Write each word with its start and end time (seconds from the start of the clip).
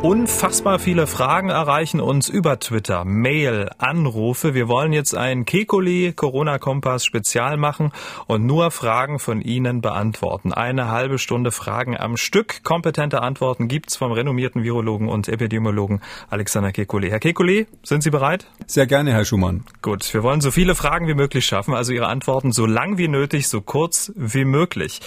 Unfassbar 0.00 0.78
viele 0.78 1.08
Fragen 1.08 1.50
erreichen 1.50 2.00
uns 2.00 2.28
über 2.28 2.60
Twitter, 2.60 3.04
Mail, 3.04 3.68
Anrufe. 3.78 4.54
Wir 4.54 4.68
wollen 4.68 4.92
jetzt 4.92 5.16
ein 5.16 5.44
Kekuli 5.44 6.12
Corona-Kompass 6.12 7.04
Spezial 7.04 7.56
machen 7.56 7.90
und 8.28 8.46
nur 8.46 8.70
Fragen 8.70 9.18
von 9.18 9.40
Ihnen 9.40 9.80
beantworten. 9.80 10.52
Eine 10.52 10.86
halbe 10.86 11.18
Stunde 11.18 11.50
Fragen 11.50 11.96
am 11.96 12.16
Stück. 12.16 12.62
Kompetente 12.62 13.22
Antworten 13.22 13.66
gibt's 13.66 13.96
vom 13.96 14.12
renommierten 14.12 14.62
Virologen 14.62 15.08
und 15.08 15.26
Epidemiologen 15.26 16.00
Alexander 16.30 16.70
Kekuli. 16.70 17.10
Herr 17.10 17.18
Kekuli, 17.18 17.66
sind 17.82 18.04
Sie 18.04 18.10
bereit? 18.10 18.46
Sehr 18.68 18.86
gerne, 18.86 19.12
Herr 19.12 19.24
Schumann. 19.24 19.64
Gut, 19.82 20.14
wir 20.14 20.22
wollen 20.22 20.40
so 20.40 20.52
viele 20.52 20.76
Fragen 20.76 21.08
wie 21.08 21.14
möglich 21.14 21.44
schaffen, 21.44 21.74
also 21.74 21.92
Ihre 21.92 22.06
Antworten 22.06 22.52
so 22.52 22.66
lang 22.66 22.98
wie 22.98 23.08
nötig, 23.08 23.48
so 23.48 23.60
kurz 23.62 24.12
wie 24.14 24.44
möglich. 24.44 25.00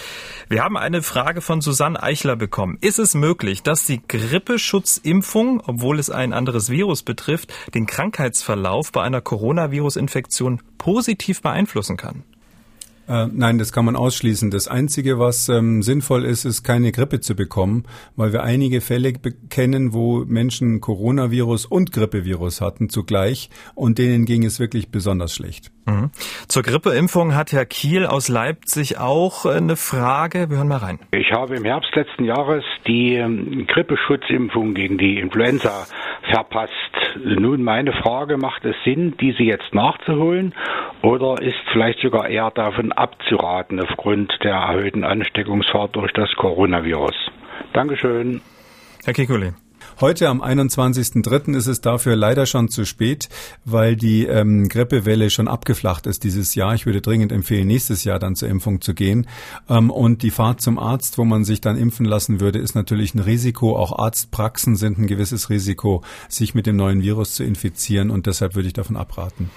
Wir 0.50 0.62
haben 0.62 0.76
eine 0.76 1.00
Frage 1.00 1.40
von 1.40 1.62
Susanne 1.62 2.02
Eichler 2.02 2.36
bekommen. 2.36 2.76
Ist 2.82 2.98
es 2.98 3.14
möglich, 3.14 3.62
dass 3.62 3.86
die 3.86 4.02
Grippeschutz 4.06 4.81
Schutzimpfung, 4.82 5.62
obwohl 5.64 6.00
es 6.00 6.10
ein 6.10 6.32
anderes 6.32 6.68
Virus 6.68 7.04
betrifft, 7.04 7.52
den 7.72 7.86
Krankheitsverlauf 7.86 8.90
bei 8.90 9.02
einer 9.02 9.20
Coronavirus-Infektion 9.20 10.60
positiv 10.76 11.40
beeinflussen 11.40 11.96
kann? 11.96 12.24
Äh, 13.08 13.28
nein, 13.32 13.58
das 13.58 13.72
kann 13.72 13.84
man 13.84 13.94
ausschließen. 13.94 14.50
Das 14.50 14.66
Einzige, 14.66 15.20
was 15.20 15.48
ähm, 15.48 15.82
sinnvoll 15.82 16.24
ist, 16.24 16.44
ist 16.44 16.64
keine 16.64 16.90
Grippe 16.90 17.20
zu 17.20 17.36
bekommen, 17.36 17.84
weil 18.16 18.32
wir 18.32 18.42
einige 18.42 18.80
Fälle 18.80 19.12
kennen, 19.12 19.92
wo 19.92 20.24
Menschen 20.24 20.80
Coronavirus 20.80 21.66
und 21.66 21.92
Grippevirus 21.92 22.60
hatten 22.60 22.88
zugleich 22.88 23.50
und 23.74 23.98
denen 23.98 24.24
ging 24.24 24.44
es 24.44 24.58
wirklich 24.58 24.88
besonders 24.88 25.32
schlecht. 25.32 25.70
Mhm. 25.86 26.10
Zur 26.48 26.62
Grippeimpfung 26.62 27.34
hat 27.34 27.52
Herr 27.52 27.66
Kiel 27.66 28.06
aus 28.06 28.28
Leipzig 28.28 28.98
auch 28.98 29.46
äh, 29.46 29.56
eine 29.56 29.76
Frage. 29.76 30.48
Wir 30.50 30.58
hören 30.58 30.68
mal 30.68 30.78
rein. 30.78 30.98
Ich 31.12 31.32
habe 31.32 31.56
im 31.56 31.64
Herbst 31.64 31.94
letzten 31.94 32.24
Jahres 32.24 32.64
die 32.86 33.14
ähm, 33.14 33.66
Grippeschutzimpfung 33.66 34.74
gegen 34.74 34.98
die 34.98 35.18
Influenza 35.18 35.86
verpasst. 36.30 36.72
Nun 37.24 37.62
meine 37.62 37.92
Frage, 37.92 38.36
macht 38.36 38.64
es 38.64 38.76
Sinn, 38.84 39.14
diese 39.20 39.42
jetzt 39.42 39.74
nachzuholen 39.74 40.54
oder 41.02 41.42
ist 41.42 41.58
vielleicht 41.72 42.00
sogar 42.00 42.28
eher 42.28 42.50
davon 42.50 42.92
abzuraten 42.92 43.80
aufgrund 43.80 44.32
der 44.42 44.54
erhöhten 44.54 45.04
Ansteckungsfahrt 45.04 45.96
durch 45.96 46.12
das 46.12 46.30
Coronavirus? 46.36 47.14
Dankeschön. 47.72 48.40
Herr 49.04 49.14
Kikuli. 49.14 49.52
Heute 50.00 50.28
am 50.28 50.42
21.03. 50.42 51.56
ist 51.56 51.66
es 51.66 51.80
dafür 51.80 52.16
leider 52.16 52.46
schon 52.46 52.68
zu 52.68 52.84
spät, 52.84 53.28
weil 53.64 53.96
die 53.96 54.26
ähm, 54.26 54.68
Grippewelle 54.68 55.30
schon 55.30 55.48
abgeflacht 55.48 56.06
ist 56.06 56.24
dieses 56.24 56.54
Jahr. 56.54 56.74
Ich 56.74 56.86
würde 56.86 57.00
dringend 57.00 57.32
empfehlen, 57.32 57.66
nächstes 57.66 58.04
Jahr 58.04 58.18
dann 58.18 58.34
zur 58.34 58.48
Impfung 58.48 58.80
zu 58.80 58.94
gehen. 58.94 59.26
Ähm, 59.68 59.90
und 59.90 60.22
die 60.22 60.30
Fahrt 60.30 60.60
zum 60.60 60.78
Arzt, 60.78 61.18
wo 61.18 61.24
man 61.24 61.44
sich 61.44 61.60
dann 61.60 61.76
impfen 61.76 62.06
lassen 62.06 62.40
würde, 62.40 62.58
ist 62.58 62.74
natürlich 62.74 63.14
ein 63.14 63.20
Risiko. 63.20 63.76
Auch 63.76 63.98
Arztpraxen 63.98 64.76
sind 64.76 64.98
ein 64.98 65.06
gewisses 65.06 65.50
Risiko, 65.50 66.02
sich 66.28 66.54
mit 66.54 66.66
dem 66.66 66.76
neuen 66.76 67.02
Virus 67.02 67.34
zu 67.34 67.44
infizieren. 67.44 68.10
Und 68.10 68.26
deshalb 68.26 68.54
würde 68.54 68.68
ich 68.68 68.74
davon 68.74 68.96
abraten. 68.96 69.50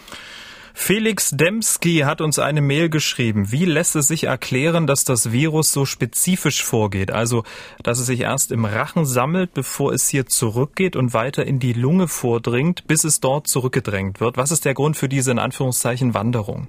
Felix 0.77 1.31
Demski 1.31 1.99
hat 1.99 2.19
uns 2.19 2.37
eine 2.37 2.61
Mail 2.61 2.89
geschrieben. 2.89 3.51
Wie 3.51 3.63
lässt 3.63 3.95
es 3.95 4.09
sich 4.09 4.25
erklären, 4.25 4.85
dass 4.85 5.05
das 5.05 5.31
Virus 5.31 5.71
so 5.71 5.85
spezifisch 5.85 6.63
vorgeht? 6.63 7.11
Also, 7.11 7.43
dass 7.81 7.97
es 7.97 8.07
sich 8.07 8.19
erst 8.19 8.51
im 8.51 8.65
Rachen 8.65 9.05
sammelt, 9.05 9.53
bevor 9.53 9.93
es 9.93 10.09
hier 10.09 10.27
zurückgeht 10.27 10.97
und 10.97 11.13
weiter 11.13 11.45
in 11.45 11.59
die 11.59 11.73
Lunge 11.73 12.09
vordringt, 12.09 12.85
bis 12.87 13.05
es 13.05 13.21
dort 13.21 13.47
zurückgedrängt 13.47 14.19
wird. 14.19 14.35
Was 14.35 14.51
ist 14.51 14.65
der 14.65 14.73
Grund 14.73 14.97
für 14.97 15.09
diese 15.09 15.31
in 15.31 15.39
Anführungszeichen 15.39 16.13
Wanderung? 16.13 16.67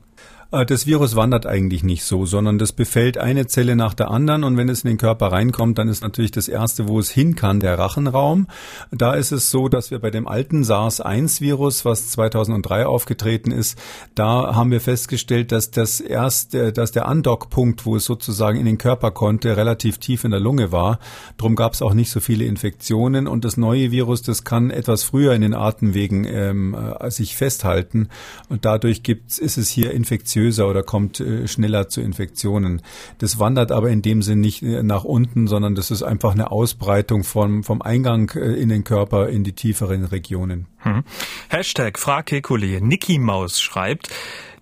Äh, 0.52 0.66
das 0.66 0.86
Virus 0.86 1.16
wandert 1.16 1.46
eigentlich 1.46 1.82
nicht 1.82 2.04
so, 2.04 2.26
sondern 2.26 2.58
das 2.58 2.72
befällt 2.72 3.18
eine 3.18 3.46
Zelle 3.46 3.76
nach 3.76 3.94
der 3.94 4.10
anderen 4.10 4.44
und 4.44 4.56
wenn 4.56 4.68
es 4.68 4.84
in 4.84 4.88
den 4.88 4.98
Körper 4.98 5.32
reinkommt, 5.32 5.78
dann 5.78 5.88
ist 5.88 6.02
natürlich 6.02 6.30
das 6.30 6.48
erste, 6.48 6.88
wo 6.88 6.98
es 6.98 7.10
hin 7.10 7.34
kann, 7.34 7.60
der 7.60 7.78
Rachenraum. 7.78 8.46
Da 8.90 9.14
ist 9.14 9.32
es 9.32 9.50
so, 9.50 9.68
dass 9.68 9.90
wir 9.90 9.98
bei 9.98 10.10
dem 10.10 10.28
alten 10.28 10.64
SARS-1-Virus, 10.64 11.84
was 11.84 12.10
2003 12.10 12.86
aufgetreten 12.86 13.50
ist, 13.50 13.78
da 14.14 14.54
haben 14.54 14.70
wir 14.70 14.80
festgestellt, 14.80 15.52
dass 15.52 15.70
das 15.70 16.00
erste, 16.00 16.72
dass 16.72 16.92
der 16.92 17.06
Andockpunkt, 17.06 17.86
wo 17.86 17.96
es 17.96 18.04
sozusagen 18.04 18.58
in 18.58 18.66
den 18.66 18.78
Körper 18.78 19.10
konnte, 19.10 19.56
relativ 19.56 19.98
tief 19.98 20.24
in 20.24 20.30
der 20.30 20.40
Lunge 20.40 20.72
war. 20.72 20.98
Drum 21.38 21.56
gab 21.56 21.74
es 21.74 21.82
auch 21.82 21.94
nicht 21.94 22.10
so 22.10 22.20
viele 22.20 22.44
Infektionen 22.44 23.26
und 23.26 23.44
das 23.44 23.56
neue 23.56 23.90
Virus, 23.90 24.22
das 24.22 24.44
kann 24.44 24.70
etwas 24.70 25.02
früher 25.02 25.34
in 25.34 25.42
den 25.42 25.54
Atemwegen 25.54 26.24
ähm, 26.24 26.74
äh, 26.74 27.10
sich 27.10 27.36
festhalten 27.36 28.08
und 28.48 28.64
dadurch 28.64 29.02
gibt's, 29.02 29.38
ist 29.38 29.56
es 29.56 29.68
hier 29.68 29.92
Infektion 29.92 30.35
infektiöser 30.36 30.68
oder 30.68 30.82
kommt 30.82 31.20
äh, 31.20 31.48
schneller 31.48 31.88
zu 31.88 32.00
Infektionen. 32.00 32.82
Das 33.18 33.38
wandert 33.38 33.72
aber 33.72 33.90
in 33.90 34.02
dem 34.02 34.22
Sinn 34.22 34.40
nicht 34.40 34.62
äh, 34.62 34.82
nach 34.82 35.04
unten, 35.04 35.46
sondern 35.46 35.74
das 35.74 35.90
ist 35.90 36.02
einfach 36.02 36.32
eine 36.32 36.50
Ausbreitung 36.50 37.24
vom, 37.24 37.64
vom 37.64 37.82
Eingang 37.82 38.30
äh, 38.34 38.52
in 38.54 38.68
den 38.68 38.84
Körper 38.84 39.28
in 39.28 39.44
die 39.44 39.52
tieferen 39.52 40.04
Regionen. 40.04 40.66
Hm. 40.78 41.02
Hashtag 41.48 41.98
Fragkekuli. 41.98 42.80
Niki 42.80 43.18
Maus 43.18 43.60
schreibt, 43.60 44.10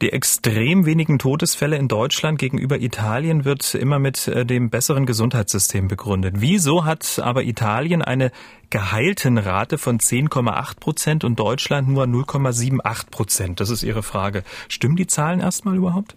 die 0.00 0.12
extrem 0.12 0.86
wenigen 0.86 1.18
Todesfälle 1.18 1.76
in 1.76 1.88
Deutschland 1.88 2.38
gegenüber 2.38 2.80
Italien 2.80 3.44
wird 3.44 3.74
immer 3.74 3.98
mit 3.98 4.30
dem 4.34 4.70
besseren 4.70 5.06
Gesundheitssystem 5.06 5.88
begründet. 5.88 6.36
Wieso 6.38 6.84
hat 6.84 7.20
aber 7.22 7.44
Italien 7.44 8.02
eine 8.02 8.32
Geheiltenrate 8.70 9.78
von 9.78 9.98
10,8 9.98 10.80
Prozent 10.80 11.24
und 11.24 11.38
Deutschland 11.38 11.88
nur 11.88 12.04
0,78 12.04 13.10
Prozent? 13.10 13.60
Das 13.60 13.70
ist 13.70 13.82
Ihre 13.82 14.02
Frage. 14.02 14.42
Stimmen 14.68 14.96
die 14.96 15.06
Zahlen 15.06 15.40
erstmal 15.40 15.76
überhaupt? 15.76 16.16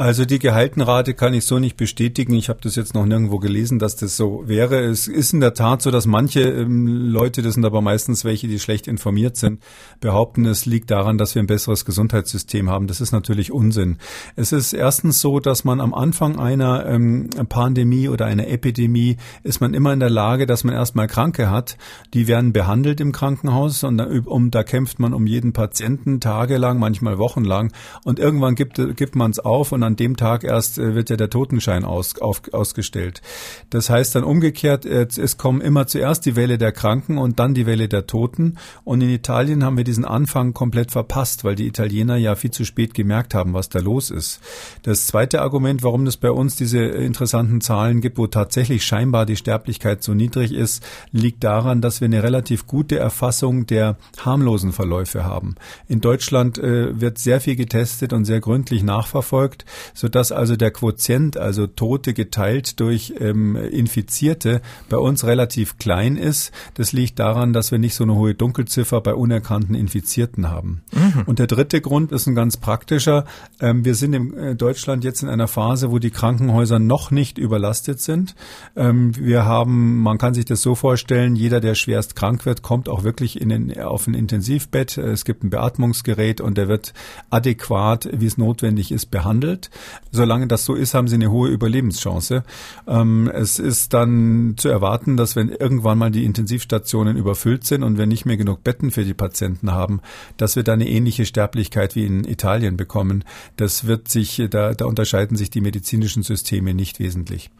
Also 0.00 0.24
die 0.24 0.38
Gehaltenrate 0.38 1.12
kann 1.12 1.34
ich 1.34 1.44
so 1.44 1.58
nicht 1.58 1.76
bestätigen. 1.76 2.32
Ich 2.32 2.48
habe 2.48 2.60
das 2.62 2.74
jetzt 2.74 2.94
noch 2.94 3.04
nirgendwo 3.04 3.38
gelesen, 3.38 3.78
dass 3.78 3.96
das 3.96 4.16
so 4.16 4.48
wäre. 4.48 4.80
Es 4.80 5.06
ist 5.08 5.34
in 5.34 5.40
der 5.40 5.52
Tat 5.52 5.82
so, 5.82 5.90
dass 5.90 6.06
manche 6.06 6.40
ähm, 6.40 6.86
Leute, 6.86 7.42
das 7.42 7.52
sind 7.52 7.66
aber 7.66 7.82
meistens 7.82 8.24
welche, 8.24 8.48
die 8.48 8.58
schlecht 8.58 8.88
informiert 8.88 9.36
sind, 9.36 9.62
behaupten, 10.00 10.46
es 10.46 10.64
liegt 10.64 10.90
daran, 10.90 11.18
dass 11.18 11.34
wir 11.34 11.42
ein 11.42 11.46
besseres 11.46 11.84
Gesundheitssystem 11.84 12.70
haben. 12.70 12.86
Das 12.86 13.02
ist 13.02 13.12
natürlich 13.12 13.52
Unsinn. 13.52 13.98
Es 14.36 14.52
ist 14.52 14.72
erstens 14.72 15.20
so, 15.20 15.38
dass 15.38 15.64
man 15.64 15.82
am 15.82 15.92
Anfang 15.92 16.38
einer 16.38 16.86
ähm, 16.86 17.28
Pandemie 17.50 18.08
oder 18.08 18.24
einer 18.24 18.48
Epidemie 18.48 19.18
ist 19.42 19.60
man 19.60 19.74
immer 19.74 19.92
in 19.92 20.00
der 20.00 20.08
Lage, 20.08 20.46
dass 20.46 20.64
man 20.64 20.74
erstmal 20.74 21.08
Kranke 21.08 21.50
hat. 21.50 21.76
Die 22.14 22.26
werden 22.26 22.54
behandelt 22.54 23.02
im 23.02 23.12
Krankenhaus 23.12 23.84
und 23.84 23.98
da, 23.98 24.08
um, 24.24 24.50
da 24.50 24.62
kämpft 24.62 24.98
man 24.98 25.12
um 25.12 25.26
jeden 25.26 25.52
Patienten 25.52 26.20
tagelang, 26.20 26.78
manchmal 26.78 27.18
wochenlang 27.18 27.70
und 28.02 28.18
irgendwann 28.18 28.54
gibt, 28.54 28.80
gibt 28.96 29.14
man 29.14 29.30
es 29.32 29.40
auf 29.40 29.72
und 29.72 29.89
und 29.89 29.89
an 29.90 29.96
dem 29.96 30.16
Tag 30.16 30.44
erst 30.44 30.78
äh, 30.78 30.94
wird 30.94 31.10
ja 31.10 31.16
der 31.16 31.30
Totenschein 31.30 31.84
aus, 31.84 32.18
auf, 32.20 32.42
ausgestellt. 32.52 33.22
Das 33.70 33.90
heißt 33.90 34.14
dann 34.14 34.24
umgekehrt, 34.24 34.86
äh, 34.86 35.06
es 35.16 35.36
kommen 35.36 35.60
immer 35.60 35.86
zuerst 35.86 36.26
die 36.26 36.36
Welle 36.36 36.58
der 36.58 36.72
Kranken 36.72 37.18
und 37.18 37.40
dann 37.40 37.54
die 37.54 37.66
Welle 37.66 37.88
der 37.88 38.06
Toten. 38.06 38.56
Und 38.84 39.00
in 39.00 39.10
Italien 39.10 39.64
haben 39.64 39.76
wir 39.76 39.84
diesen 39.84 40.04
Anfang 40.04 40.54
komplett 40.54 40.92
verpasst, 40.92 41.44
weil 41.44 41.56
die 41.56 41.66
Italiener 41.66 42.16
ja 42.16 42.36
viel 42.36 42.52
zu 42.52 42.64
spät 42.64 42.94
gemerkt 42.94 43.34
haben, 43.34 43.52
was 43.52 43.68
da 43.68 43.80
los 43.80 44.10
ist. 44.10 44.40
Das 44.84 45.06
zweite 45.06 45.42
Argument, 45.42 45.82
warum 45.82 46.06
es 46.06 46.16
bei 46.16 46.30
uns 46.30 46.56
diese 46.56 46.78
interessanten 46.78 47.60
Zahlen 47.60 48.00
gibt, 48.00 48.18
wo 48.18 48.28
tatsächlich 48.28 48.84
scheinbar 48.84 49.26
die 49.26 49.36
Sterblichkeit 49.36 50.04
so 50.04 50.14
niedrig 50.14 50.52
ist, 50.52 50.84
liegt 51.10 51.42
daran, 51.42 51.80
dass 51.80 52.00
wir 52.00 52.06
eine 52.06 52.22
relativ 52.22 52.66
gute 52.66 52.98
Erfassung 52.98 53.66
der 53.66 53.96
harmlosen 54.24 54.72
Verläufe 54.72 55.24
haben. 55.24 55.56
In 55.88 56.00
Deutschland 56.00 56.58
äh, 56.58 57.00
wird 57.00 57.18
sehr 57.18 57.40
viel 57.40 57.56
getestet 57.56 58.12
und 58.12 58.24
sehr 58.24 58.40
gründlich 58.40 58.84
nachverfolgt 58.84 59.64
sodass 59.94 60.32
also 60.32 60.56
der 60.56 60.70
Quotient, 60.70 61.36
also 61.36 61.66
Tote 61.66 62.14
geteilt 62.14 62.80
durch 62.80 63.14
ähm, 63.18 63.56
Infizierte, 63.56 64.60
bei 64.88 64.96
uns 64.96 65.24
relativ 65.24 65.78
klein 65.78 66.16
ist. 66.16 66.52
Das 66.74 66.92
liegt 66.92 67.18
daran, 67.18 67.52
dass 67.52 67.70
wir 67.70 67.78
nicht 67.78 67.94
so 67.94 68.04
eine 68.04 68.14
hohe 68.14 68.34
Dunkelziffer 68.34 69.00
bei 69.00 69.14
unerkannten 69.14 69.74
Infizierten 69.74 70.50
haben. 70.50 70.82
Mhm. 70.92 71.22
Und 71.26 71.38
der 71.38 71.46
dritte 71.46 71.80
Grund 71.80 72.12
ist 72.12 72.26
ein 72.26 72.34
ganz 72.34 72.56
praktischer. 72.56 73.24
Ähm, 73.60 73.84
wir 73.84 73.94
sind 73.94 74.12
in 74.14 74.34
äh, 74.34 74.54
Deutschland 74.54 75.04
jetzt 75.04 75.22
in 75.22 75.28
einer 75.28 75.48
Phase, 75.48 75.90
wo 75.90 75.98
die 75.98 76.10
Krankenhäuser 76.10 76.78
noch 76.78 77.10
nicht 77.10 77.38
überlastet 77.38 78.00
sind. 78.00 78.34
Ähm, 78.76 79.14
wir 79.16 79.44
haben, 79.44 79.98
man 80.02 80.18
kann 80.18 80.34
sich 80.34 80.44
das 80.44 80.62
so 80.62 80.74
vorstellen, 80.74 81.36
jeder, 81.36 81.60
der 81.60 81.74
schwerst 81.74 82.16
krank 82.16 82.46
wird, 82.46 82.62
kommt 82.62 82.88
auch 82.88 83.04
wirklich 83.04 83.40
in 83.40 83.48
den, 83.48 83.80
auf 83.80 84.06
ein 84.06 84.14
Intensivbett. 84.14 84.98
Es 84.98 85.24
gibt 85.24 85.44
ein 85.44 85.50
Beatmungsgerät 85.50 86.40
und 86.40 86.56
der 86.56 86.68
wird 86.68 86.92
adäquat, 87.30 88.08
wie 88.12 88.26
es 88.26 88.38
notwendig 88.38 88.92
ist, 88.92 89.10
behandelt 89.10 89.59
wird. 89.60 89.70
Solange 90.10 90.46
das 90.46 90.64
so 90.64 90.74
ist, 90.74 90.94
haben 90.94 91.08
sie 91.08 91.16
eine 91.16 91.30
hohe 91.30 91.48
Überlebenschance. 91.48 92.42
Ähm, 92.88 93.30
es 93.32 93.58
ist 93.58 93.94
dann 93.94 94.54
zu 94.56 94.68
erwarten, 94.68 95.16
dass 95.16 95.36
wenn 95.36 95.50
irgendwann 95.50 95.98
mal 95.98 96.10
die 96.10 96.24
Intensivstationen 96.24 97.16
überfüllt 97.16 97.64
sind 97.64 97.82
und 97.82 97.98
wir 97.98 98.06
nicht 98.06 98.26
mehr 98.26 98.36
genug 98.36 98.64
Betten 98.64 98.90
für 98.90 99.04
die 99.04 99.14
Patienten 99.14 99.72
haben, 99.72 100.00
dass 100.36 100.56
wir 100.56 100.62
da 100.62 100.72
eine 100.72 100.88
ähnliche 100.88 101.26
Sterblichkeit 101.26 101.94
wie 101.94 102.06
in 102.06 102.24
Italien 102.24 102.76
bekommen. 102.76 103.24
Das 103.56 103.86
wird 103.86 104.08
sich, 104.08 104.42
da, 104.50 104.72
da 104.72 104.84
unterscheiden 104.86 105.36
sich 105.36 105.50
die 105.50 105.60
medizinischen 105.60 106.22
Systeme 106.22 106.74
nicht 106.74 106.98
wesentlich. 106.98 107.50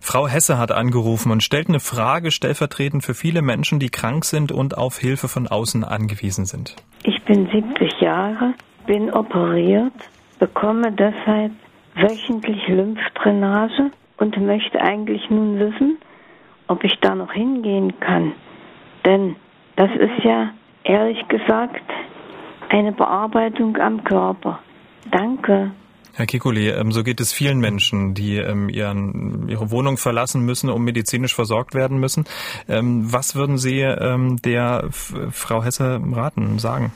Frau 0.00 0.26
Hesse 0.26 0.58
hat 0.58 0.72
angerufen 0.72 1.30
und 1.30 1.42
stellt 1.42 1.68
eine 1.68 1.80
Frage 1.80 2.30
stellvertretend 2.30 3.04
für 3.04 3.14
viele 3.14 3.42
Menschen, 3.42 3.78
die 3.78 3.90
krank 3.90 4.24
sind 4.24 4.50
und 4.50 4.76
auf 4.76 4.98
Hilfe 4.98 5.28
von 5.28 5.46
außen 5.46 5.84
angewiesen 5.84 6.46
sind. 6.46 6.76
Ich 7.04 7.22
bin 7.24 7.48
70 7.52 8.00
Jahre, 8.00 8.54
bin 8.86 9.10
operiert 9.12 9.92
bekomme 10.42 10.90
deshalb 10.90 11.52
wöchentlich 11.94 12.66
Lymphdrainage 12.66 13.92
und 14.16 14.36
möchte 14.44 14.80
eigentlich 14.80 15.30
nun 15.30 15.60
wissen, 15.60 15.98
ob 16.66 16.82
ich 16.82 16.98
da 17.00 17.14
noch 17.14 17.32
hingehen 17.32 18.00
kann. 18.00 18.32
Denn 19.04 19.36
das 19.76 19.90
ist 19.92 20.24
ja, 20.24 20.52
ehrlich 20.82 21.28
gesagt, 21.28 21.84
eine 22.70 22.90
Bearbeitung 22.90 23.76
am 23.76 24.02
Körper. 24.02 24.58
Danke. 25.12 25.70
Herr 26.14 26.26
Kikuli, 26.26 26.70
ähm, 26.70 26.90
so 26.90 27.04
geht 27.04 27.20
es 27.20 27.32
vielen 27.32 27.60
Menschen, 27.60 28.14
die 28.14 28.38
ähm, 28.38 28.68
ihren, 28.68 29.48
ihre 29.48 29.70
Wohnung 29.70 29.96
verlassen 29.96 30.44
müssen, 30.44 30.70
um 30.70 30.82
medizinisch 30.82 31.36
versorgt 31.36 31.72
werden 31.72 31.98
müssen. 31.98 32.24
Ähm, 32.68 33.12
was 33.12 33.36
würden 33.36 33.58
Sie 33.58 33.78
der 33.78 34.88
Frau 34.90 35.62
Hesse 35.62 36.00
raten, 36.12 36.58
sagen? 36.58 36.92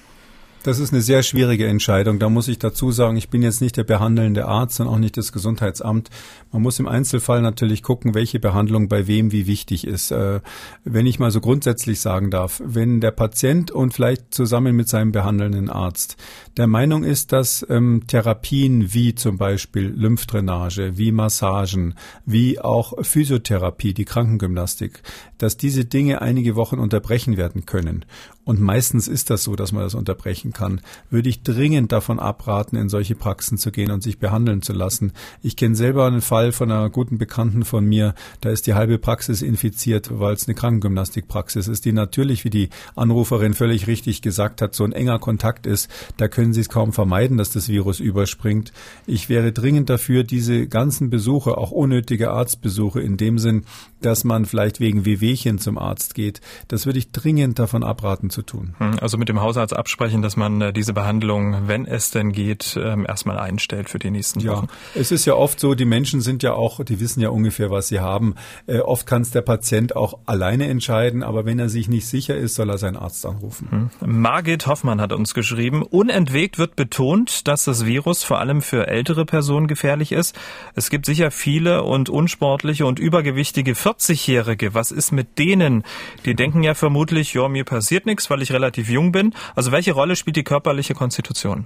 Das 0.67 0.81
ist 0.81 0.93
eine 0.93 1.01
sehr 1.01 1.23
schwierige 1.23 1.69
Entscheidung. 1.69 2.19
Da 2.19 2.29
muss 2.29 2.49
ich 2.49 2.59
dazu 2.59 2.91
sagen, 2.91 3.17
ich 3.17 3.29
bin 3.29 3.41
jetzt 3.41 3.61
nicht 3.61 3.77
der 3.77 3.85
behandelnde 3.85 4.47
Arzt 4.47 4.81
und 4.81 4.89
auch 4.89 4.99
nicht 4.99 5.17
das 5.17 5.31
Gesundheitsamt. 5.31 6.11
Man 6.51 6.61
muss 6.61 6.81
im 6.81 6.89
Einzelfall 6.89 7.41
natürlich 7.41 7.85
gucken, 7.85 8.15
welche 8.15 8.41
Behandlung 8.41 8.89
bei 8.89 9.07
wem 9.07 9.31
wie 9.31 9.47
wichtig 9.47 9.87
ist. 9.87 10.11
Äh, 10.11 10.41
wenn 10.83 11.07
ich 11.07 11.21
mal 11.21 11.31
so 11.31 11.41
grundsätzlich 11.41 12.01
sagen 12.01 12.33
darf, 12.33 12.61
wenn 12.65 13.01
der 13.01 13.13
Patient 13.13 13.71
und 13.71 13.95
vielleicht 13.95 14.35
zusammen 14.35 14.75
mit 14.75 14.89
seinem 14.89 15.13
behandelnden 15.13 15.71
Arzt 15.71 16.17
der 16.57 16.67
Meinung 16.67 17.05
ist, 17.05 17.33
dass 17.33 17.67
ähm, 17.69 18.05
Therapien 18.07 18.95
wie 18.95 19.15
zum 19.15 19.37
Beispiel 19.37 19.89
Lymphdrainage, 19.89 20.97
wie 20.97 21.13
Massagen, 21.13 21.95
wie 22.25 22.59
auch 22.59 22.95
Physiotherapie, 23.05 23.93
die 23.93 24.07
Krankengymnastik, 24.07 25.03
dass 25.39 25.57
diese 25.57 25.85
Dinge 25.85 26.23
einige 26.23 26.57
Wochen 26.57 26.79
unterbrechen 26.79 27.37
werden 27.37 27.67
können 27.67 28.05
und 28.47 28.61
meistens 28.61 29.09
ist 29.09 29.29
das 29.29 29.43
so, 29.43 29.57
dass 29.57 29.73
man 29.73 29.83
das 29.83 29.97
unterbrechen 29.97 30.53
kann, 30.53 30.81
würde 31.11 31.29
ich 31.29 31.43
dringend 31.43 31.91
davon 31.91 32.21
abraten, 32.21 32.77
in 32.77 32.89
solche 32.89 33.17
Praxen 33.17 33.59
zu 33.59 33.73
gehen 33.73 33.91
und 33.91 34.05
sich 34.05 34.21
behandeln 34.21 34.63
zu 34.63 34.73
lassen. 34.73 35.13
Ich 35.43 35.57
kenne 35.57 35.75
selber 35.75 36.07
einen 36.07 36.21
Fall 36.21 36.53
von 36.53 36.71
einer 36.71 36.89
guten 36.89 37.19
Bekannten 37.19 37.65
von 37.65 37.85
mir, 37.85 38.15
da 38.41 38.51
ist 38.51 38.69
die 38.69 38.75
halbe 38.75 38.99
Praxis 38.99 39.43
infiziert, 39.43 40.21
weil 40.21 40.35
es 40.35 40.47
eine 40.47 40.55
Krankengymnastikpraxis 40.55 41.67
ist, 41.67 41.85
die 41.87 41.93
natürlich, 41.93 42.45
wie 42.45 42.51
die 42.51 42.69
Anruferin 42.95 43.53
völlig 43.53 43.89
richtig 43.89 44.23
gesagt 44.23 44.63
hat, 44.63 44.77
so 44.77 44.85
ein 44.85 44.93
enger 44.93 45.19
Kontakt 45.19 45.67
ist. 45.67 45.91
Da 46.17 46.29
können 46.29 46.46
Sie 46.53 46.61
es 46.61 46.69
kaum 46.69 46.93
vermeiden, 46.93 47.37
dass 47.37 47.51
das 47.51 47.69
Virus 47.69 48.01
überspringt. 48.01 48.73
Ich 49.07 49.29
wäre 49.29 49.53
dringend 49.53 49.91
dafür, 49.91 50.25
diese 50.25 50.67
ganzen 50.67 51.11
Besuche, 51.11 51.59
auch 51.59 51.71
unnötige 51.71 52.31
Arztbesuche 52.31 53.01
in 53.01 53.17
dem 53.17 53.39
Sinn, 53.39 53.65
dass 54.01 54.25
man 54.25 54.45
vielleicht 54.45 54.81
wegen 54.81 55.05
Wehwehchen 55.05 55.59
zum 55.59 55.79
Arzt 55.79 56.15
geht, 56.15 56.41
das 56.69 56.87
würde 56.87 56.99
ich 56.99 57.11
dringend 57.11 57.59
davon 57.59 57.83
abraten 57.83 58.31
zu 58.31 58.43
tun. 58.43 58.75
Hm, 58.79 58.99
also 59.01 59.19
mit 59.19 59.29
dem 59.29 59.41
Hausarzt 59.41 59.75
absprechen, 59.75 60.23
dass 60.23 60.37
man 60.37 60.61
äh, 60.61 60.73
diese 60.73 60.93
Behandlung, 60.93 61.67
wenn 61.67 61.87
es 61.87 62.11
denn 62.11 62.33
geht, 62.33 62.79
ähm, 62.81 63.05
erstmal 63.07 63.39
einstellt 63.39 63.91
für 63.91 63.99
die 63.99 64.11
nächsten 64.11 64.41
Wochen. 64.47 64.67
Ja, 64.67 65.01
es 65.01 65.11
ist 65.11 65.25
ja 65.25 65.35
oft 65.35 65.59
so, 65.59 65.75
die 65.75 65.85
Menschen 65.85 66.21
sind 66.21 66.43
ja 66.43 66.53
auch, 66.53 66.85
die 66.85 67.01
wissen 67.01 67.21
ja 67.21 67.31
ungefähr, 67.31 67.71
was 67.71 67.89
sie 67.89 68.01
haben. 68.01 68.35
Äh, 68.67 68.79
oft 68.79 69.07
kann 69.07 69.23
es 69.23 69.31
der 69.31 69.43
Patient 69.43 69.97
auch 69.97 70.19
alleine 70.27 70.69
entscheiden, 70.69 71.23
aber 71.23 71.45
wenn 71.45 71.59
er 71.59 71.69
sich 71.69 71.89
nicht 71.89 72.07
sicher 72.07 72.37
ist, 72.37 72.55
soll 72.55 72.71
er 72.71 72.79
seinen 72.79 72.97
Arzt 72.97 73.25
anrufen. 73.27 73.91
Hm. 74.01 74.21
Margit 74.21 74.67
Hoffmann 74.67 75.01
hat 75.01 75.13
uns 75.13 75.35
geschrieben, 75.35 75.83
unentwegt 75.83 76.36
wird 76.37 76.77
betont, 76.77 77.49
dass 77.49 77.65
das 77.65 77.87
Virus 77.87 78.23
vor 78.23 78.39
allem 78.41 78.61
für 78.61 78.89
ältere 78.89 79.25
Personen 79.25 79.69
gefährlich 79.69 80.13
ist. 80.13 80.39
Es 80.75 80.91
gibt 80.91 81.07
sicher 81.07 81.31
viele 81.31 81.83
und 81.83 82.11
unsportliche 82.11 82.85
und 82.85 82.99
übergewichtige 82.99 83.73
40-Jährige. 83.73 84.75
Was 84.75 84.91
ist 84.91 85.13
mit 85.13 85.39
denen? 85.39 85.83
Die 86.27 86.35
denken 86.35 86.63
ja 86.63 86.75
vermutlich, 86.75 87.33
ja, 87.33 87.49
mir 87.49 87.65
passiert 87.65 88.05
nichts 88.05 88.29
weil 88.29 88.43
ich 88.43 88.53
relativ 88.53 88.91
jung 88.91 89.13
bin. 89.13 89.33
Also 89.55 89.73
welche 89.73 89.93
Rolle 89.93 90.15
spielt 90.15 90.37
die 90.37 90.45
körperliche 90.45 90.93
Konstitution? 90.93 91.65